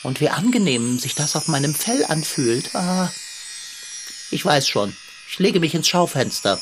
Und 0.02 0.20
wie 0.20 0.28
angenehm 0.28 0.98
sich 0.98 1.14
das 1.14 1.36
auf 1.36 1.48
meinem 1.48 1.74
Fell 1.74 2.04
anfühlt. 2.04 2.74
Ah, 2.74 3.12
ich 4.30 4.44
weiß 4.44 4.68
schon. 4.68 4.96
Ich 5.28 5.38
lege 5.38 5.60
mich 5.60 5.74
ins 5.74 5.88
Schaufenster. 5.88 6.60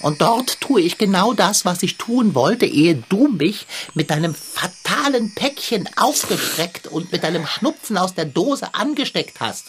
Und 0.00 0.20
dort 0.20 0.60
tue 0.60 0.80
ich 0.80 0.98
genau 0.98 1.34
das, 1.34 1.64
was 1.64 1.82
ich 1.82 1.96
tun 1.96 2.34
wollte, 2.34 2.66
ehe 2.66 3.02
du 3.08 3.28
mich 3.28 3.66
mit 3.94 4.10
deinem 4.10 4.34
fatalen 4.34 5.34
Päckchen 5.34 5.88
aufgestreckt 5.96 6.86
und 6.86 7.12
mit 7.12 7.22
deinem 7.22 7.46
Schnupfen 7.46 7.98
aus 7.98 8.14
der 8.14 8.24
Dose 8.24 8.74
angesteckt 8.74 9.40
hast. 9.40 9.66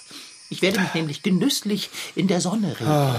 Ich 0.50 0.62
werde 0.62 0.80
mich 0.80 0.94
nämlich 0.94 1.24
genüsslich 1.24 1.90
in 2.16 2.28
der 2.28 2.42
Sonne 2.42 2.76
regen. 2.80 3.16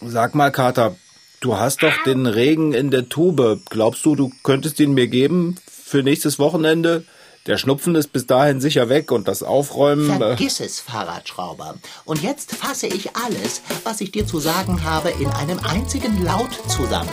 Sag 0.00 0.34
mal, 0.34 0.50
Kater, 0.50 0.96
du 1.40 1.56
hast 1.56 1.82
doch 1.82 2.02
den 2.04 2.26
Regen 2.26 2.72
in 2.72 2.90
der 2.90 3.08
Tube. 3.08 3.60
Glaubst 3.68 4.04
du, 4.04 4.14
du 4.14 4.32
könntest 4.42 4.78
ihn 4.80 4.94
mir 4.94 5.08
geben 5.08 5.56
für 5.66 6.02
nächstes 6.02 6.38
Wochenende? 6.38 7.04
Der 7.46 7.56
Schnupfen 7.56 7.94
ist 7.94 8.12
bis 8.12 8.26
dahin 8.26 8.60
sicher 8.60 8.88
weg 8.88 9.10
und 9.10 9.26
das 9.26 9.42
Aufräumen. 9.42 10.10
Äh 10.10 10.18
Vergiss 10.18 10.60
es, 10.60 10.80
Fahrradschrauber. 10.80 11.76
Und 12.04 12.22
jetzt 12.22 12.54
fasse 12.54 12.86
ich 12.86 13.16
alles, 13.16 13.62
was 13.84 14.00
ich 14.00 14.12
dir 14.12 14.26
zu 14.26 14.38
sagen 14.38 14.84
habe, 14.84 15.10
in 15.10 15.28
einem 15.30 15.58
einzigen 15.60 16.24
Laut 16.24 16.50
zusammen. 16.68 17.08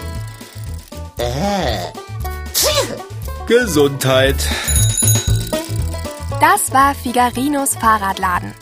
Äh. 1.17 1.91
Gesundheit. 3.47 4.35
Das 6.41 6.73
war 6.73 6.95
Figarinos 6.95 7.75
Fahrradladen. 7.75 8.53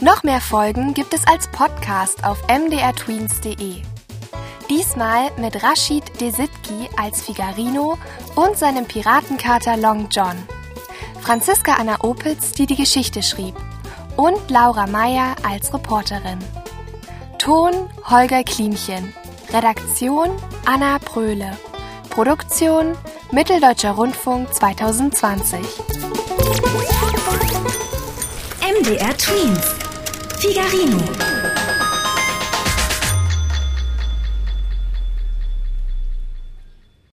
Noch 0.00 0.22
mehr 0.22 0.40
Folgen 0.40 0.94
gibt 0.94 1.14
es 1.14 1.26
als 1.26 1.48
Podcast 1.48 2.24
auf 2.24 2.42
mdrtweens.de. 2.48 3.82
Diesmal 4.68 5.30
mit 5.38 5.62
Rashid 5.62 6.02
Desitki 6.20 6.88
als 6.96 7.22
Figarino 7.22 7.98
und 8.34 8.56
seinem 8.56 8.86
Piratenkater 8.86 9.76
Long 9.76 10.08
John. 10.10 10.36
Franziska 11.22 11.74
Anna 11.74 12.02
Opitz, 12.02 12.50
die 12.52 12.66
die 12.66 12.74
Geschichte 12.74 13.22
schrieb. 13.22 13.54
Und 14.16 14.50
Laura 14.50 14.88
Meyer 14.88 15.36
als 15.48 15.72
Reporterin. 15.72 16.38
Ton 17.38 17.72
Holger 18.10 18.42
Klimchen. 18.42 19.14
Redaktion 19.52 20.30
Anna 20.66 20.98
Pröhle. 20.98 21.56
Produktion 22.10 22.96
Mitteldeutscher 23.30 23.92
Rundfunk 23.92 24.52
2020. 24.52 25.60
MDR 28.80 29.16
Twins. 29.16 29.74
Figarino. 30.38 31.51